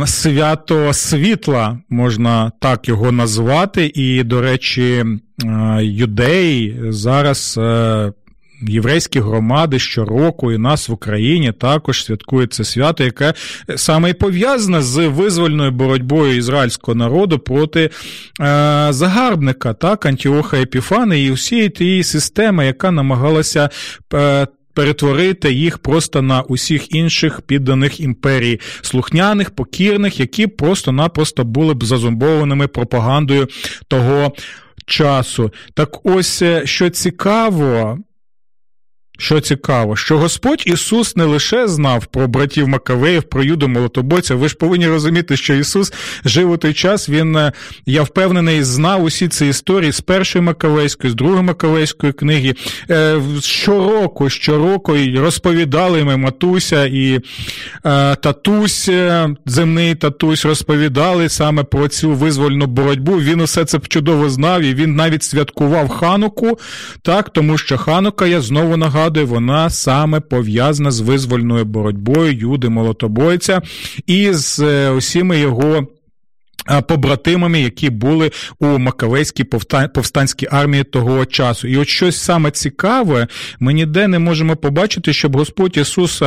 свято 0.06 0.93
світла, 0.93 1.80
можна 1.89 2.52
так 2.60 2.88
його 2.88 3.12
назвати. 3.12 3.91
І, 3.96 4.24
до 4.24 4.41
речі, 4.41 5.06
юдеї 5.82 6.80
зараз 6.89 7.60
е, 7.62 8.12
єврейські 8.67 9.19
громади 9.19 9.80
щороку 9.80 10.52
і 10.52 10.58
нас 10.58 10.89
в 10.89 10.93
Україні 10.93 11.52
також 11.52 12.06
святкують 12.06 12.54
це 12.54 12.63
свято, 12.63 13.04
яке 13.04 13.34
саме 13.76 14.10
і 14.10 14.13
пов'язане 14.13 14.82
з 14.82 15.08
визвольною 15.08 15.71
боротьбою 15.71 16.38
ізраїльського 16.38 16.95
народу 16.95 17.39
проти 17.39 17.82
е, 17.84 17.89
загарбника, 18.89 19.73
так, 19.73 20.06
Антіоха 20.06 20.58
Епіфана 20.58 21.15
і 21.15 21.32
усієї 21.32 21.69
тієї 21.69 22.04
системи, 22.04 22.65
яка 22.65 22.91
намагалася. 22.91 23.69
Е, 24.13 24.47
Перетворити 24.76 25.54
їх 25.54 25.78
просто 25.78 26.21
на 26.21 26.41
усіх 26.41 26.95
інших 26.95 27.41
підданих 27.41 27.99
імперії, 27.99 28.60
слухняних, 28.82 29.49
покірних, 29.49 30.19
які 30.19 30.47
просто-напросто 30.47 31.43
були 31.43 31.73
б 31.73 31.84
зазумбованими 31.84 32.67
пропагандою 32.67 33.47
того 33.88 34.34
часу. 34.86 35.52
Так 35.73 36.06
ось 36.06 36.41
е, 36.41 36.62
що 36.65 36.89
цікаво, 36.89 37.97
що 39.17 39.39
цікаво, 39.39 39.95
що 39.95 40.17
Господь 40.17 40.63
Ісус 40.65 41.15
не 41.15 41.26
лише 41.26 41.67
знав 41.67 42.06
про 42.06 42.28
братів 42.28 42.67
Макавеїв, 42.67 43.23
про 43.23 43.43
Юду 43.43 43.67
Молотобойця. 43.67 44.36
Ви 44.36 44.49
ж 44.49 44.56
повинні 44.56 44.88
розуміти, 44.88 45.38
що 45.38 45.54
Ісус 45.54 45.93
жив 46.26 46.52
у 46.52 46.58
той 46.58 46.73
час. 46.73 47.10
Він, 47.10 47.36
е, 47.36 47.52
я 47.86 48.04
впевнений, 48.04 48.63
знав 48.63 49.04
усі 49.04 49.28
ці 49.28 49.45
історії 49.45 49.91
з 49.91 50.02
першої 50.02 50.45
Макавейської, 50.45 51.12
з 51.12 51.15
другої 51.15 51.43
Макавейської 51.43 52.13
книги. 52.13 52.54
Е, 52.89 53.21
щороку, 53.41 54.30
щороку 54.30 54.97
розповідали 55.15 56.04
ми 56.04 56.17
матуся 56.17 56.86
і 56.86 57.19
е, 57.86 58.15
татусь, 58.15 58.89
земний 59.45 59.95
татусь, 59.95 60.45
розповідали 60.45 61.30
саме 61.30 61.63
про 61.63 61.88
цю 61.88 62.12
визвольну 62.12 62.65
боротьбу. 62.65 63.12
Він 63.12 63.41
усе 63.41 63.65
це 63.65 63.80
чудово 63.80 64.30
знав, 64.30 64.62
і 64.62 64.73
він 64.73 64.95
навіть 64.95 65.23
святкував 65.23 65.89
Хануку, 65.89 66.60
так, 67.02 67.30
тому 67.30 67.58
що 67.58 67.78
Ханука, 67.78 68.28
я 68.28 68.41
знову 68.41 68.78
нагадую, 68.78 69.03
нагадую, 69.04 69.28
вона 69.28 69.70
саме 69.70 70.20
пов'язана 70.20 70.92
з 70.92 71.00
визвольною 71.00 71.66
боротьбою 71.66 72.34
Юди 72.34 72.70
Молотобойця 72.70 73.62
і 74.08 74.34
з 74.34 74.60
е, 74.60 74.89
усіми 74.89 75.39
його. 75.39 75.88
Побратимами, 76.88 77.62
які 77.62 77.89
були 77.89 78.32
у 78.60 78.66
Макавейській 78.66 79.44
повстанській 79.94 80.48
армії 80.52 80.84
того 80.84 81.26
часу. 81.26 81.68
І 81.68 81.78
от 81.78 81.88
щось 81.88 82.18
саме 82.18 82.52
цікаве, 82.52 83.28
ми 83.60 83.74
ніде 83.74 84.08
не 84.08 84.20
можемо 84.20 84.56
побачити, 84.56 85.13
щоб 85.13 85.38
Господь 85.38 85.78
Ісус 85.78 86.22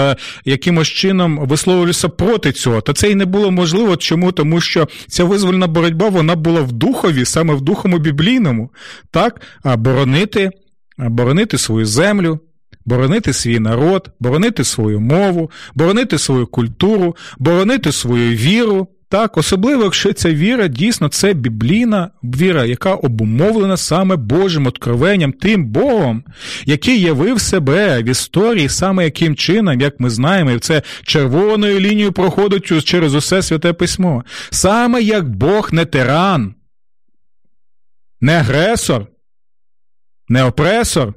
якимось 0.45 0.89
чином 0.89 1.39
висловлювався 1.39 2.09
проти 2.09 2.53
цього. 2.53 2.81
Та 2.81 2.93
це 2.93 3.11
й 3.11 3.15
не 3.15 3.25
було 3.25 3.51
можливо. 3.51 3.97
Чому? 3.97 4.33
Тому 4.33 4.61
що 4.61 4.89
ця 5.09 5.25
визвольна 5.25 5.67
боротьба 5.67 6.09
вона 6.09 6.37
була 6.37 6.61
в 6.61 6.73
духові, 6.73 7.25
саме 7.25 7.55
в 7.55 7.61
духому 7.61 7.99
біблійному, 7.99 8.71
так, 9.11 9.41
боронити, 9.65 10.51
боронити 10.99 11.59
свою 11.59 11.87
землю, 11.87 12.41
боронити 12.87 13.33
свій 13.33 13.59
народ, 13.59 14.11
боронити 14.21 14.65
свою 14.65 15.01
мову, 15.01 15.51
боронити 15.75 16.19
свою 16.19 16.47
культуру, 16.47 17.17
боронити 17.39 17.93
свою 17.93 18.37
віру. 18.37 18.89
Так, 19.09 19.37
особливо, 19.37 19.85
якщо 19.85 20.13
ця 20.13 20.31
віра 20.31 20.69
дійсно 20.69 21.09
це 21.09 21.35
біблійна 21.35 22.11
віра, 22.23 22.65
яка 22.65 22.95
обумовлена 22.95 23.77
саме 23.77 24.17
Божим 24.17 24.67
откровенням, 24.67 25.33
тим 25.33 25.65
Богом, 25.65 26.25
який 26.65 27.01
явив 27.01 27.41
себе 27.41 28.03
в 28.03 28.09
історії, 28.09 28.69
саме 28.69 29.05
яким 29.05 29.37
чином, 29.37 29.81
як 29.81 30.01
ми 30.01 30.11
знаємо, 30.11 30.51
і 30.51 30.59
це 30.59 30.83
червоною 31.03 31.81
лінією 31.81 32.13
проходить 32.13 32.85
через 32.85 33.15
усе 33.15 33.43
святе 33.43 33.73
письмо. 33.73 34.25
Саме 34.51 35.03
як 35.03 35.29
Бог 35.29 35.69
не 35.73 35.85
тиран, 35.85 36.55
не 38.21 38.33
агресор, 38.33 39.07
не 40.29 40.45
опресор, 40.45 41.15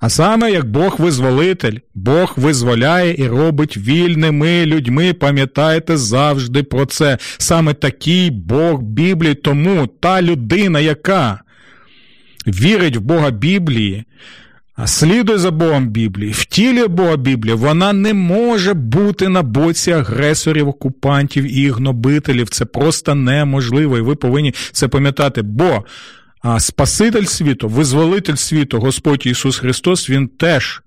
а 0.00 0.08
саме 0.08 0.52
як 0.52 0.70
Бог 0.70 0.96
визволитель, 0.98 1.78
Бог 1.94 2.34
визволяє 2.36 3.14
і 3.18 3.26
робить 3.26 3.76
вільними 3.76 4.66
людьми. 4.66 5.12
Пам'ятайте 5.12 5.96
завжди 5.96 6.62
про 6.62 6.86
це. 6.86 7.18
Саме 7.38 7.74
такий 7.74 8.30
Бог 8.30 8.82
Біблії. 8.82 9.34
Тому 9.34 9.86
та 9.86 10.22
людина, 10.22 10.80
яка 10.80 11.40
вірить 12.46 12.96
в 12.96 13.00
Бога 13.00 13.30
Біблії, 13.30 14.04
слідує 14.86 15.38
за 15.38 15.50
Богом 15.50 15.88
Біблії, 15.88 16.32
втілює 16.32 16.86
Бога 16.88 17.16
Біблії, 17.16 17.54
вона 17.54 17.92
не 17.92 18.14
може 18.14 18.74
бути 18.74 19.28
на 19.28 19.42
боці 19.42 19.92
агресорів, 19.92 20.68
окупантів 20.68 21.58
і 21.58 21.70
гнобителів. 21.70 22.48
Це 22.48 22.64
просто 22.64 23.14
неможливо, 23.14 23.98
і 23.98 24.00
ви 24.00 24.14
повинні 24.14 24.54
це 24.72 24.88
пам'ятати. 24.88 25.42
Бо 25.42 25.84
а 26.42 26.60
Спаситель 26.60 27.24
світу, 27.24 27.68
визволитель 27.68 28.34
світу, 28.34 28.78
Господь 28.78 29.26
Ісус 29.26 29.58
Христос, 29.58 30.10
Він 30.10 30.28
теж 30.28 30.82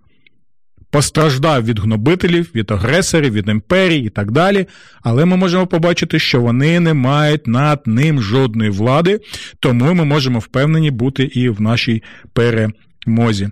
постраждав 0.89 1.65
від 1.65 1.79
гнобителів, 1.79 2.51
від 2.55 2.71
агресорів, 2.71 3.33
від 3.33 3.49
імперій 3.49 3.97
і 3.97 4.09
так 4.09 4.31
далі. 4.31 4.65
Але 5.01 5.25
ми 5.25 5.37
можемо 5.37 5.67
побачити, 5.67 6.19
що 6.19 6.41
вони 6.41 6.79
не 6.79 6.93
мають 6.93 7.47
над 7.47 7.81
ним 7.85 8.21
жодної 8.21 8.69
влади, 8.69 9.19
тому 9.59 9.93
ми 9.93 10.05
можемо 10.05 10.39
впевнені 10.39 10.91
бути 10.91 11.23
і 11.23 11.49
в 11.49 11.61
нашій 11.61 12.03
перемозі. 12.33 13.49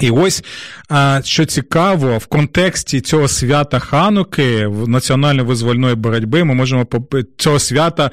І 0.00 0.10
ось 0.10 0.44
що 1.24 1.44
цікаво, 1.44 2.18
в 2.18 2.26
контексті 2.26 3.00
цього 3.00 3.28
свята 3.28 3.78
Хануки, 3.78 4.66
національно-визвольної 4.68 5.94
боротьби, 5.94 6.44
ми 6.44 6.54
можемо 6.54 6.86
цього 7.36 7.58
свята, 7.58 8.10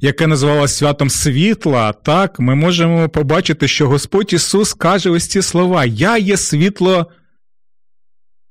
яке 0.00 0.26
називалося 0.26 0.74
святом 0.74 1.10
світла, 1.10 1.92
так, 1.92 2.40
ми 2.40 2.54
можемо 2.54 3.08
побачити, 3.08 3.68
що 3.68 3.88
Господь 3.88 4.32
Ісус 4.32 4.74
каже 4.74 5.10
ось 5.10 5.26
ці 5.26 5.42
слова: 5.42 5.84
Я 5.84 6.18
є 6.18 6.36
світло 6.36 7.06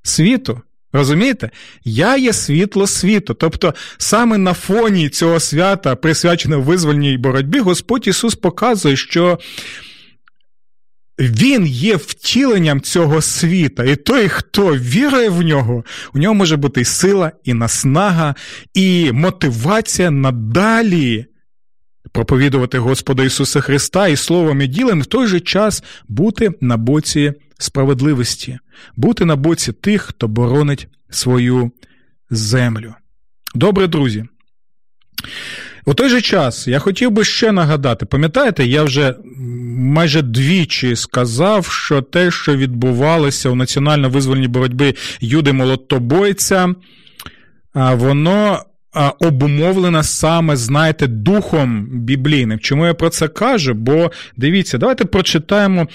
світу. 0.04 0.62
Розумієте? 0.94 1.50
Я 1.84 2.18
є 2.18 2.34
світло 2.34 2.88
світу. 2.88 3.34
Тобто, 3.34 3.74
саме 3.98 4.38
на 4.38 4.54
фоні 4.54 5.10
цього 5.10 5.40
свята, 5.40 5.96
присвяченого 5.96 6.62
визвольній 6.62 7.18
боротьбі, 7.18 7.60
Господь 7.60 8.08
Ісус 8.08 8.36
показує, 8.36 8.96
що 8.96 9.40
він 11.20 11.68
є 11.68 11.96
втіленням 11.96 12.82
цього 12.82 13.22
світа, 13.22 13.84
і 13.84 13.96
той, 13.96 14.30
хто 14.30 14.78
вірує 14.78 15.30
в 15.30 15.42
нього, 15.42 15.84
у 16.14 16.20
нього 16.20 16.34
може 16.34 16.58
бути 16.58 16.82
і 16.82 16.86
сила, 16.86 17.32
і 17.44 17.54
наснага, 17.54 18.36
і 18.74 19.12
мотивація 19.12 20.12
надалі 20.12 21.26
проповідувати 22.12 22.78
Господа 22.78 23.24
Ісуса 23.24 23.62
Христа 23.62 24.08
і 24.08 24.16
Словом 24.16 24.62
і 24.62 24.68
ділом, 24.68 25.02
в 25.02 25.06
той 25.06 25.28
же 25.28 25.40
час 25.40 25.84
бути 26.08 26.52
на 26.62 26.78
боці 26.78 27.34
справедливості, 27.58 28.60
бути 28.96 29.26
на 29.26 29.36
боці 29.36 29.74
тих, 29.74 30.02
хто 30.02 30.28
боронить 30.28 30.88
свою 31.10 31.72
землю. 32.30 32.94
Добре, 33.56 33.88
друзі. 33.88 34.26
У 35.86 35.94
той 35.94 36.10
же 36.10 36.22
час 36.22 36.68
я 36.68 36.80
хотів 36.80 37.12
би 37.12 37.24
ще 37.24 37.52
нагадати, 37.52 38.06
пам'ятаєте, 38.06 38.66
я 38.66 38.84
вже 38.84 39.16
майже 39.78 40.22
двічі 40.22 40.96
сказав, 40.96 41.66
що 41.66 42.02
те, 42.02 42.32
що 42.32 42.56
відбувалося 42.56 43.50
у 43.50 43.56
національно-визвольній 43.56 44.48
боротьбі 44.48 44.96
Юди 45.20 45.54
Молотобойця, 45.54 46.76
воно 47.74 48.60
обумовлено 49.20 50.04
саме, 50.04 50.56
знаєте, 50.56 51.08
духом 51.08 51.88
біблійним. 51.92 52.60
Чому 52.60 52.86
я 52.86 52.94
про 52.94 53.10
це 53.10 53.28
кажу? 53.28 53.74
Бо 53.74 54.12
дивіться, 54.38 54.78
давайте 54.78 55.06
прочитаємо 55.06 55.88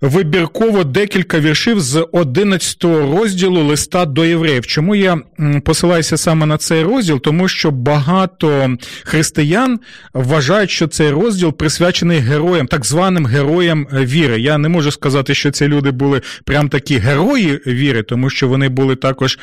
вибірково 0.00 0.84
декілька 0.84 1.40
віршів 1.40 1.80
з 1.80 2.06
11 2.12 2.84
розділу 2.84 3.62
листа 3.62 4.04
до 4.04 4.24
євреїв. 4.24 4.66
Чому 4.66 4.94
я 4.94 5.20
посилаюся 5.64 6.16
саме 6.16 6.46
на 6.46 6.56
цей 6.56 6.82
розділ? 6.82 7.20
Тому 7.20 7.48
що 7.48 7.70
багато 7.70 8.76
християн 9.02 9.80
вважають, 10.14 10.70
що 10.70 10.86
цей 10.86 11.10
розділ 11.10 11.52
присвячений 11.52 12.18
героям, 12.18 12.66
так 12.66 12.84
званим 12.84 13.26
героям 13.26 13.86
віри. 13.92 14.40
Я 14.40 14.58
не 14.58 14.68
можу 14.68 14.90
сказати, 14.90 15.34
що 15.34 15.50
ці 15.50 15.68
люди 15.68 15.90
були 15.90 16.22
прям 16.44 16.68
такі 16.68 16.98
герої 16.98 17.60
віри, 17.66 18.02
тому 18.02 18.30
що 18.30 18.48
вони 18.48 18.68
були 18.68 18.96
також 18.96 19.38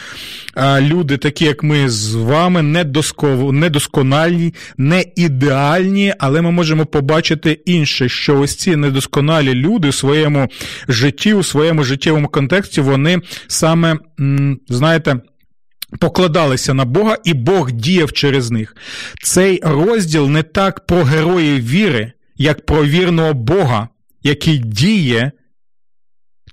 люди, 0.79 1.17
такі 1.17 1.45
як 1.45 1.63
ми 1.63 1.89
з 1.89 2.13
вами, 2.13 2.61
недоскональні, 3.51 4.53
не 4.77 5.05
ідеальні, 5.15 6.13
але 6.19 6.41
ми 6.41 6.51
можемо 6.51 6.85
побачити 6.85 7.59
інше, 7.65 8.09
що 8.09 8.39
ось 8.39 8.55
ці 8.55 8.75
недосконалі 8.75 9.53
люди 9.53 9.89
в 9.89 9.93
своєму 9.93 10.44
житті, 10.87 11.33
у 11.33 11.43
своєму 11.43 11.83
життєвому 11.83 12.27
контексті, 12.27 12.81
вони 12.81 13.21
саме, 13.47 13.97
знаєте, 14.67 15.19
покладалися 15.99 16.73
на 16.73 16.85
Бога, 16.85 17.17
і 17.23 17.33
Бог 17.33 17.71
діяв 17.71 18.11
через 18.11 18.51
них. 18.51 18.75
Цей 19.23 19.59
розділ 19.63 20.29
не 20.29 20.43
так 20.43 20.85
про 20.85 21.03
героїв 21.03 21.69
віри, 21.69 22.11
як 22.35 22.65
про 22.65 22.85
вірного 22.85 23.33
Бога, 23.33 23.89
який 24.23 24.57
діє. 24.57 25.31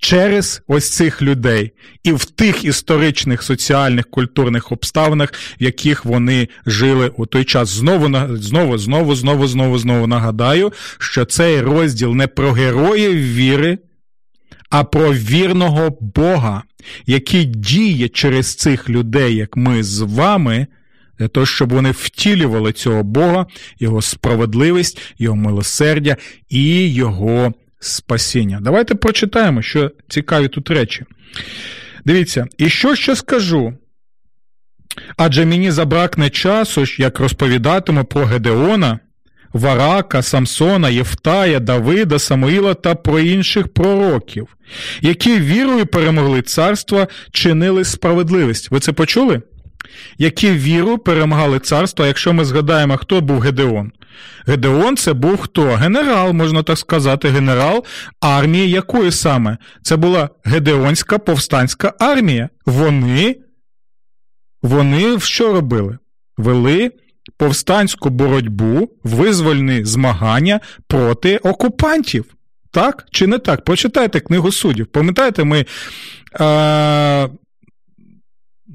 Через 0.02 0.62
ось 0.66 0.90
цих 0.90 1.22
людей 1.22 1.72
і 2.02 2.12
в 2.12 2.24
тих 2.24 2.64
історичних, 2.64 3.42
соціальних, 3.42 4.10
культурних 4.10 4.72
обставинах, 4.72 5.32
в 5.60 5.62
яких 5.62 6.04
вони 6.04 6.48
жили 6.66 7.08
у 7.16 7.26
той 7.26 7.44
час. 7.44 7.68
Знову 7.68 8.06
знову, 8.36 8.78
знову, 8.78 9.14
знову, 9.14 9.46
знову, 9.46 9.78
знову 9.78 10.06
нагадаю, 10.06 10.72
що 10.98 11.24
цей 11.24 11.60
розділ 11.60 12.14
не 12.14 12.26
про 12.26 12.52
героїв 12.52 13.34
віри, 13.34 13.78
а 14.70 14.84
про 14.84 15.14
вірного 15.14 15.98
Бога, 16.00 16.62
який 17.06 17.44
діє 17.44 18.08
через 18.08 18.54
цих 18.54 18.88
людей, 18.88 19.36
як 19.36 19.56
ми 19.56 19.82
з 19.82 20.00
вами, 20.00 20.66
для 21.18 21.28
того, 21.28 21.46
щоб 21.46 21.72
вони 21.72 21.90
втілювали 21.90 22.72
цього 22.72 23.02
Бога, 23.02 23.46
Його 23.78 24.02
справедливість, 24.02 25.00
Його 25.18 25.36
милосердя 25.36 26.16
і 26.48 26.94
Його 26.94 27.52
спасіння. 27.82 28.58
Давайте 28.60 28.94
прочитаємо, 28.94 29.62
що 29.62 29.90
цікаві 30.08 30.48
тут 30.48 30.70
речі. 30.70 31.04
Дивіться, 32.04 32.46
і 32.58 32.68
що 32.68 32.94
ще 32.94 33.16
скажу? 33.16 33.74
Адже 35.16 35.44
мені 35.44 35.70
забракне 35.70 36.30
часу, 36.30 36.84
як 36.98 37.20
розповідатиму 37.20 38.04
про 38.04 38.24
Гедеона, 38.24 38.98
Варака, 39.52 40.22
Самсона, 40.22 40.90
Єфтая, 40.90 41.60
Давида, 41.60 42.18
Самуїла 42.18 42.74
та 42.74 42.94
про 42.94 43.20
інших 43.20 43.68
пророків, 43.68 44.56
які 45.00 45.40
вірою 45.40 45.86
перемогли 45.86 46.42
царство, 46.42 47.08
чинили 47.32 47.84
справедливість. 47.84 48.70
Ви 48.70 48.80
це 48.80 48.92
почули? 48.92 49.42
Які 50.18 50.50
віру 50.50 50.98
перемагали 50.98 51.58
царство, 51.58 52.06
якщо 52.06 52.32
ми 52.32 52.44
згадаємо, 52.44 52.96
хто 52.96 53.20
був 53.20 53.40
Гедеон? 53.40 53.92
Гедеон 54.46 54.96
це 54.96 55.12
був 55.12 55.36
хто? 55.36 55.62
Генерал, 55.62 56.32
можна 56.32 56.62
так 56.62 56.78
сказати, 56.78 57.28
генерал 57.28 57.84
армії 58.20 58.70
якої 58.70 59.10
саме? 59.10 59.56
Це 59.82 59.96
була 59.96 60.28
Гедеонська 60.44 61.18
повстанська 61.18 61.92
армія. 61.98 62.48
Вони, 62.66 63.36
вони 64.62 65.20
що 65.20 65.52
робили? 65.52 65.98
Вели 66.36 66.90
повстанську 67.36 68.10
боротьбу, 68.10 68.88
визвольні 69.04 69.84
змагання 69.84 70.60
проти 70.86 71.36
окупантів. 71.36 72.24
Так 72.70 73.06
чи 73.10 73.26
не 73.26 73.38
так? 73.38 73.64
Почитайте 73.64 74.20
книгу 74.20 74.52
суддів. 74.52 74.86
Пам'ятаєте, 74.86 75.44
ми 75.44 75.66
е, 76.40 77.28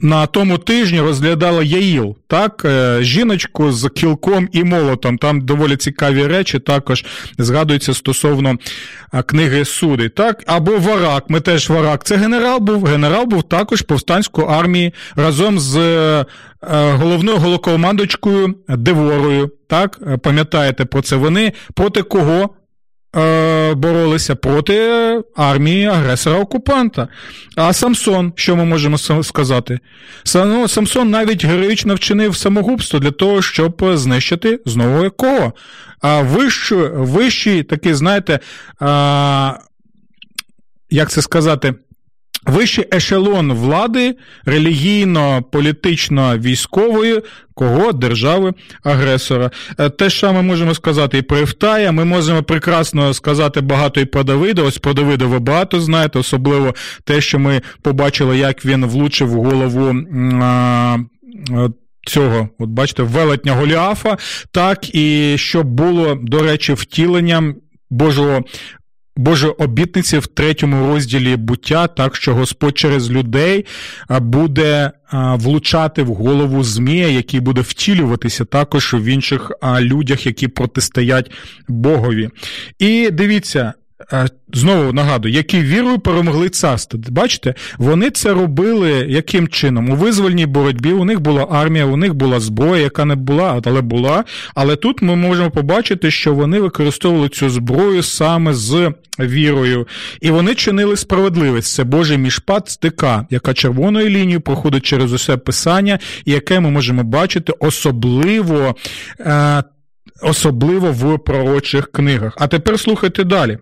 на 0.01 0.25
тому 0.25 0.57
тижні 0.57 1.01
розглядала 1.01 1.63
Яїл, 1.63 2.15
так, 2.27 2.61
е, 2.65 2.97
жіночку 3.01 3.71
з 3.71 3.89
кілком 3.89 4.49
і 4.51 4.63
молотом. 4.63 5.17
Там 5.17 5.41
доволі 5.41 5.77
цікаві 5.77 6.27
речі 6.27 6.59
також 6.59 7.05
згадуються 7.37 7.93
стосовно 7.93 8.57
е, 9.13 9.23
книги 9.23 9.65
суди. 9.65 10.09
Так, 10.09 10.43
або 10.47 10.77
Варак. 10.77 11.29
Ми 11.29 11.39
теж 11.39 11.69
Варак. 11.69 12.03
Це 12.03 12.17
генерал 12.17 12.59
був. 12.59 12.85
Генерал 12.85 13.25
був 13.25 13.43
також 13.43 13.81
повстанської 13.81 14.47
армії 14.47 14.93
разом 15.15 15.59
з 15.59 15.77
е, 15.77 16.25
головною 16.71 17.37
голокомандочкою 17.37 18.55
Деворою. 18.69 19.51
Так, 19.67 19.99
пам'ятаєте 20.23 20.85
про 20.85 21.01
це? 21.01 21.15
Вони 21.15 21.53
проти 21.73 22.01
кого? 22.01 22.49
Е, 23.17 23.73
боролися 23.73 24.35
проти 24.35 24.81
армії 25.35 25.87
агресора-окупанта. 25.87 27.07
А 27.55 27.73
Самсон, 27.73 28.33
що 28.35 28.55
ми 28.55 28.65
можемо 28.65 29.23
сказати? 29.23 29.79
Ну, 30.35 30.67
Самсон 30.67 31.09
навіть 31.09 31.45
героїчно 31.45 31.95
вчинив 31.95 32.37
самогубство 32.37 32.99
для 32.99 33.11
того, 33.11 33.41
щоб 33.41 33.83
знищити 33.93 34.59
знову 34.65 35.03
якого? 35.03 35.53
А 36.01 36.21
вищий, 36.21 36.77
вищий 36.93 37.63
такий, 37.63 37.93
знаєте, 37.93 38.39
як 40.89 41.09
це 41.09 41.21
сказати? 41.21 41.73
Вищий 42.47 42.85
ешелон 42.93 43.53
влади 43.53 44.15
релігійно, 44.45 45.43
політично, 45.51 46.37
військової 46.37 47.21
кого 47.53 47.91
держави-агресора. 47.91 49.51
Е, 49.79 49.89
те 49.89 50.09
ж 50.09 50.19
саме 50.19 50.41
можемо 50.41 50.73
сказати 50.73 51.17
і 51.17 51.21
про 51.21 51.37
Євтая, 51.37 51.91
Ми 51.91 52.05
можемо 52.05 52.43
прекрасно 52.43 53.13
сказати 53.13 53.61
багато 53.61 54.01
і 54.01 54.05
про 54.05 54.23
Давида. 54.23 54.63
Ось 54.63 54.77
про 54.77 54.93
Давида 54.93 55.25
ви 55.25 55.39
багато 55.39 55.79
знаєте, 55.79 56.19
особливо 56.19 56.75
те, 57.03 57.21
що 57.21 57.39
ми 57.39 57.61
побачили, 57.81 58.37
як 58.37 58.65
він 58.65 58.85
влучив 58.85 59.29
голову. 59.29 59.95
А, 60.41 60.97
Цього, 62.05 62.49
от 62.59 62.69
бачите, 62.69 63.03
велетня 63.03 63.53
Голіафа, 63.53 64.17
так 64.51 64.95
і 64.95 65.35
щоб 65.37 65.67
було, 65.67 66.17
до 66.21 66.39
речі, 66.43 66.73
втіленням 66.73 67.55
Божого 67.89 68.43
Боже 69.17 69.47
обітниці 69.47 70.17
в 70.17 70.27
третьому 70.27 70.87
розділі 70.87 71.35
буття, 71.35 71.87
так 71.87 72.15
що 72.15 72.33
Господь 72.35 72.77
через 72.77 73.11
людей 73.11 73.65
буде 74.09 74.91
влучати 75.11 76.03
в 76.03 76.07
голову 76.07 76.63
Змія, 76.63 77.07
який 77.07 77.39
буде 77.39 77.61
втілюватися 77.61 78.45
також 78.45 78.93
в 78.93 79.05
інших 79.05 79.51
людях, 79.79 80.25
які 80.25 80.47
протистоять 80.47 81.31
Богові. 81.67 82.29
І 82.79 83.09
дивіться. 83.11 83.73
Знову 84.53 84.93
нагадую, 84.93 85.33
які 85.33 85.61
вірою 85.61 85.99
перемогли 85.99 86.49
царство. 86.49 86.99
Бачите, 87.09 87.53
вони 87.77 88.09
це 88.09 88.33
робили 88.33 88.91
яким 89.09 89.47
чином? 89.47 89.89
У 89.89 89.95
визвольній 89.95 90.45
боротьбі 90.45 90.91
у 90.91 91.05
них 91.05 91.19
була 91.19 91.47
армія, 91.51 91.85
у 91.85 91.97
них 91.97 92.13
була 92.13 92.39
зброя, 92.39 92.83
яка 92.83 93.05
не 93.05 93.15
була, 93.15 93.61
але 93.65 93.81
була. 93.81 94.23
Але 94.55 94.75
тут 94.75 95.01
ми 95.01 95.15
можемо 95.15 95.51
побачити, 95.51 96.11
що 96.11 96.33
вони 96.33 96.59
використовували 96.59 97.29
цю 97.29 97.49
зброю 97.49 98.03
саме 98.03 98.53
з 98.53 98.93
вірою, 99.19 99.87
і 100.21 100.31
вони 100.31 100.55
чинили 100.55 100.97
справедливість. 100.97 101.73
Це 101.73 101.83
Божий 101.83 102.17
мішпад 102.17 102.69
стика, 102.69 103.25
яка 103.29 103.53
червоною 103.53 104.09
лінією 104.09 104.41
проходить 104.41 104.85
через 104.85 105.13
усе 105.13 105.37
писання, 105.37 105.99
і 106.25 106.31
яке 106.31 106.59
ми 106.59 106.69
можемо 106.69 107.03
бачити 107.03 107.53
особливо. 107.59 108.75
Е- 109.19 109.63
Особливо 110.21 110.91
в 110.91 111.19
пророчих 111.19 111.91
книгах. 111.91 112.33
А 112.37 112.47
тепер 112.47 112.79
слухайте 112.79 113.23
далі. 113.23 113.57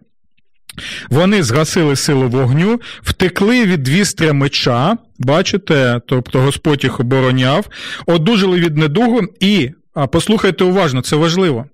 Вони 1.09 1.43
згасили 1.43 1.95
силу 1.95 2.29
вогню, 2.29 2.81
втекли 3.01 3.65
від 3.65 3.87
вістря 3.87 4.33
меча, 4.33 4.97
бачите, 5.19 6.01
тобто 6.07 6.41
Господь 6.41 6.83
їх 6.83 6.99
обороняв, 6.99 7.65
одужали 8.05 8.59
від 8.59 8.77
недугу 8.77 9.21
і, 9.39 9.69
а 9.93 10.07
послухайте 10.07 10.63
уважно, 10.63 11.01
це 11.01 11.15
важливо. 11.15 11.65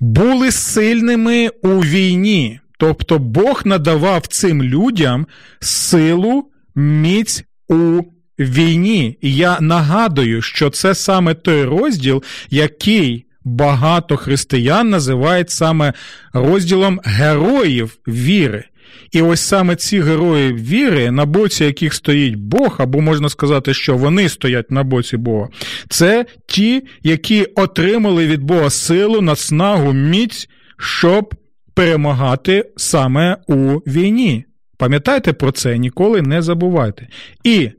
Були 0.00 0.52
сильними 0.52 1.48
у 1.62 1.68
війні. 1.68 2.60
Тобто 2.78 3.18
Бог 3.18 3.62
надавав 3.64 4.26
цим 4.26 4.62
людям 4.62 5.26
силу, 5.60 6.50
міць 6.74 7.44
у 7.68 8.02
війні. 8.38 9.18
І 9.20 9.34
я 9.34 9.60
нагадую, 9.60 10.42
що 10.42 10.70
це 10.70 10.94
саме 10.94 11.34
той 11.34 11.64
розділ, 11.64 12.22
який 12.50 13.25
багато 13.46 14.16
християн 14.16 14.90
називають 14.90 15.50
саме 15.50 15.92
розділом 16.32 17.00
героїв 17.04 17.98
віри. 18.08 18.64
І 19.12 19.22
ось 19.22 19.40
саме 19.40 19.76
ці 19.76 20.00
герої 20.00 20.52
віри, 20.52 21.10
на 21.10 21.26
боці 21.26 21.64
яких 21.64 21.94
стоїть 21.94 22.34
Бог, 22.34 22.76
або 22.78 23.00
можна 23.00 23.28
сказати, 23.28 23.74
що 23.74 23.96
вони 23.96 24.28
стоять 24.28 24.70
на 24.70 24.82
боці 24.82 25.16
Бога, 25.16 25.48
це 25.88 26.26
ті, 26.46 26.82
які 27.02 27.44
отримали 27.44 28.26
від 28.26 28.42
Бога 28.42 28.70
силу, 28.70 29.20
наснагу, 29.20 29.92
міць, 29.92 30.48
щоб 30.78 31.34
перемагати 31.74 32.70
саме 32.76 33.36
у 33.46 33.54
війні. 33.76 34.44
Пам'ятайте 34.78 35.32
про 35.32 35.52
це, 35.52 35.78
ніколи 35.78 36.22
не 36.22 36.42
забувайте. 36.42 37.08
І 37.44 37.70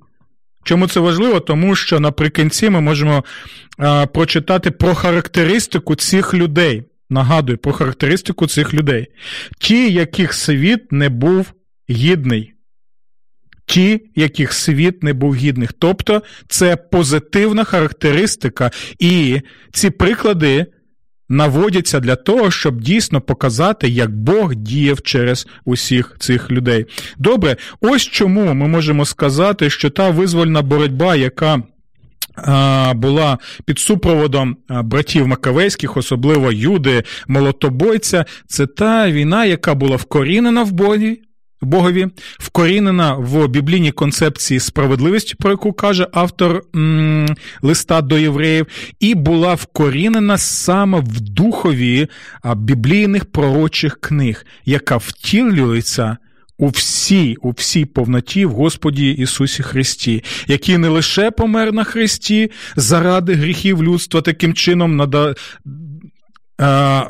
Чому 0.67 0.87
це 0.87 0.99
важливо? 0.99 1.39
Тому 1.39 1.75
що 1.75 1.99
наприкінці 1.99 2.69
ми 2.69 2.81
можемо 2.81 3.23
а, 3.77 4.05
прочитати 4.05 4.71
про 4.71 4.95
характеристику 4.95 5.95
цих 5.95 6.33
людей. 6.33 6.83
Нагадую, 7.09 7.57
про 7.57 7.73
характеристику 7.73 8.47
цих 8.47 8.73
людей. 8.73 9.07
Ті, 9.59 9.93
яких 9.93 10.33
світ 10.33 10.91
не 10.91 11.09
був 11.09 11.53
гідний. 11.89 12.53
Ті, 13.65 14.01
яких 14.15 14.53
світ 14.53 15.03
не 15.03 15.13
був 15.13 15.35
гідних. 15.35 15.73
Тобто 15.73 16.21
це 16.47 16.75
позитивна 16.75 17.63
характеристика. 17.63 18.71
І 18.99 19.41
ці 19.73 19.89
приклади 19.89 20.65
наводяться 21.29 21.99
для 21.99 22.15
того, 22.15 22.51
щоб 22.51 22.81
дійсно 22.81 23.21
показати, 23.21 23.89
як 23.89 24.15
Бог 24.15 24.55
діяв 24.55 25.01
через 25.01 25.47
усіх 25.65 26.15
цих 26.19 26.51
людей. 26.51 26.85
Добре, 27.17 27.57
ось 27.81 28.03
чому 28.03 28.53
ми 28.53 28.67
можемо 28.67 29.05
сказати, 29.05 29.69
що 29.69 29.89
та 29.89 30.09
визвольна 30.09 30.61
боротьба, 30.61 31.15
яка 31.15 31.63
була 32.95 33.37
під 33.65 33.79
супроводом 33.79 34.57
братів 34.69 35.27
Макавейських, 35.27 35.97
особливо 35.97 36.51
Юди, 36.51 37.03
молотобойця, 37.27 38.25
це 38.47 38.67
та 38.67 39.11
війна, 39.11 39.45
яка 39.45 39.75
була 39.75 39.95
вкорінена 39.95 40.63
в 40.63 40.71
Богі, 40.71 41.21
Богові, 41.61 42.07
вкорінена 42.39 43.13
в 43.13 43.47
біблійній 43.47 43.91
концепції 43.91 44.59
справедливості, 44.59 45.35
про 45.35 45.51
яку 45.51 45.73
каже 45.73 46.07
автор 46.13 46.63
м- 46.75 47.35
листа 47.61 48.01
до 48.01 48.17
євреїв, 48.17 48.67
і 48.99 49.15
була 49.15 49.53
вкорінена 49.53 50.37
саме 50.37 50.99
в 50.99 51.19
духові 51.21 52.07
біблійних 52.55 53.25
пророчих 53.25 53.97
книг, 54.01 54.45
яка 54.65 54.97
втілюється. 54.97 56.17
У 56.59 56.67
всій, 56.67 57.35
у 57.41 57.51
всій 57.51 57.85
повноті 57.85 58.45
в 58.45 58.51
Господі 58.51 59.11
Ісусі 59.11 59.63
Христі, 59.63 60.23
який 60.47 60.77
не 60.77 60.87
лише 60.87 61.31
помер 61.31 61.73
на 61.73 61.83
Христі 61.83 62.51
заради 62.75 63.33
гріхів 63.33 63.83
людства, 63.83 64.21
таким 64.21 64.53
чином, 64.53 64.95
нада, 64.95 65.35
а, 66.57 67.03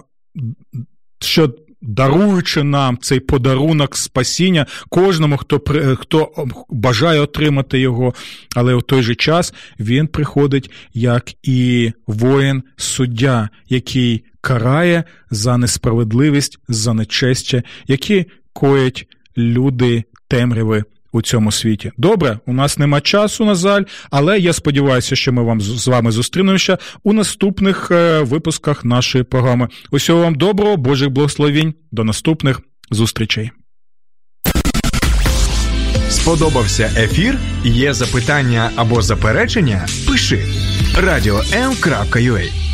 що 1.20 1.54
даруючи 1.82 2.64
нам 2.64 2.98
цей 3.02 3.20
подарунок 3.20 3.98
спасіння 3.98 4.66
кожному, 4.90 5.38
хто 5.38 5.62
хто 6.00 6.48
бажає 6.70 7.20
отримати 7.20 7.80
його, 7.80 8.14
але 8.56 8.74
у 8.74 8.82
той 8.82 9.02
же 9.02 9.16
час 9.16 9.54
він 9.80 10.08
приходить 10.08 10.72
як 10.94 11.34
і 11.44 11.92
воїн 12.08 12.64
суддя, 12.78 13.50
який 13.70 14.26
карає 14.42 15.04
за 15.32 15.58
несправедливість, 15.58 16.60
за 16.68 16.94
нечестя, 16.94 17.64
які 17.88 18.26
коять 18.54 19.08
люди 19.38 20.04
темряви 20.28 20.84
у 21.12 21.22
цьому 21.22 21.52
світі. 21.52 21.92
Добре, 21.98 22.40
у 22.46 22.54
нас 22.54 22.78
нема 22.78 23.02
часу, 23.02 23.46
на 23.46 23.56
жаль, 23.56 23.84
але 24.12 24.40
я 24.40 24.54
сподіваюся, 24.54 25.16
що 25.16 25.34
ми 25.34 25.44
вам 25.44 25.62
з 25.62 25.88
вами 25.88 26.12
зустрінемося 26.12 26.78
у 27.04 27.14
наступних 27.14 27.92
е, 27.92 28.22
випусках 28.22 28.86
нашої 28.86 29.24
програми. 29.24 29.68
Усього 29.92 30.22
вам 30.22 30.36
доброго, 30.36 30.78
Божих 30.78 31.10
благословінь, 31.10 31.74
до 31.92 32.04
наступних 32.04 32.62
зустрічей. 32.92 33.52
Сподобався 36.10 36.92
ефір? 36.98 37.38
Є 37.64 37.94
запитання 37.94 38.72
або 38.76 39.02
заперечення? 39.02 39.88
Пиши 40.08 40.46
радіом.ua 41.02 42.67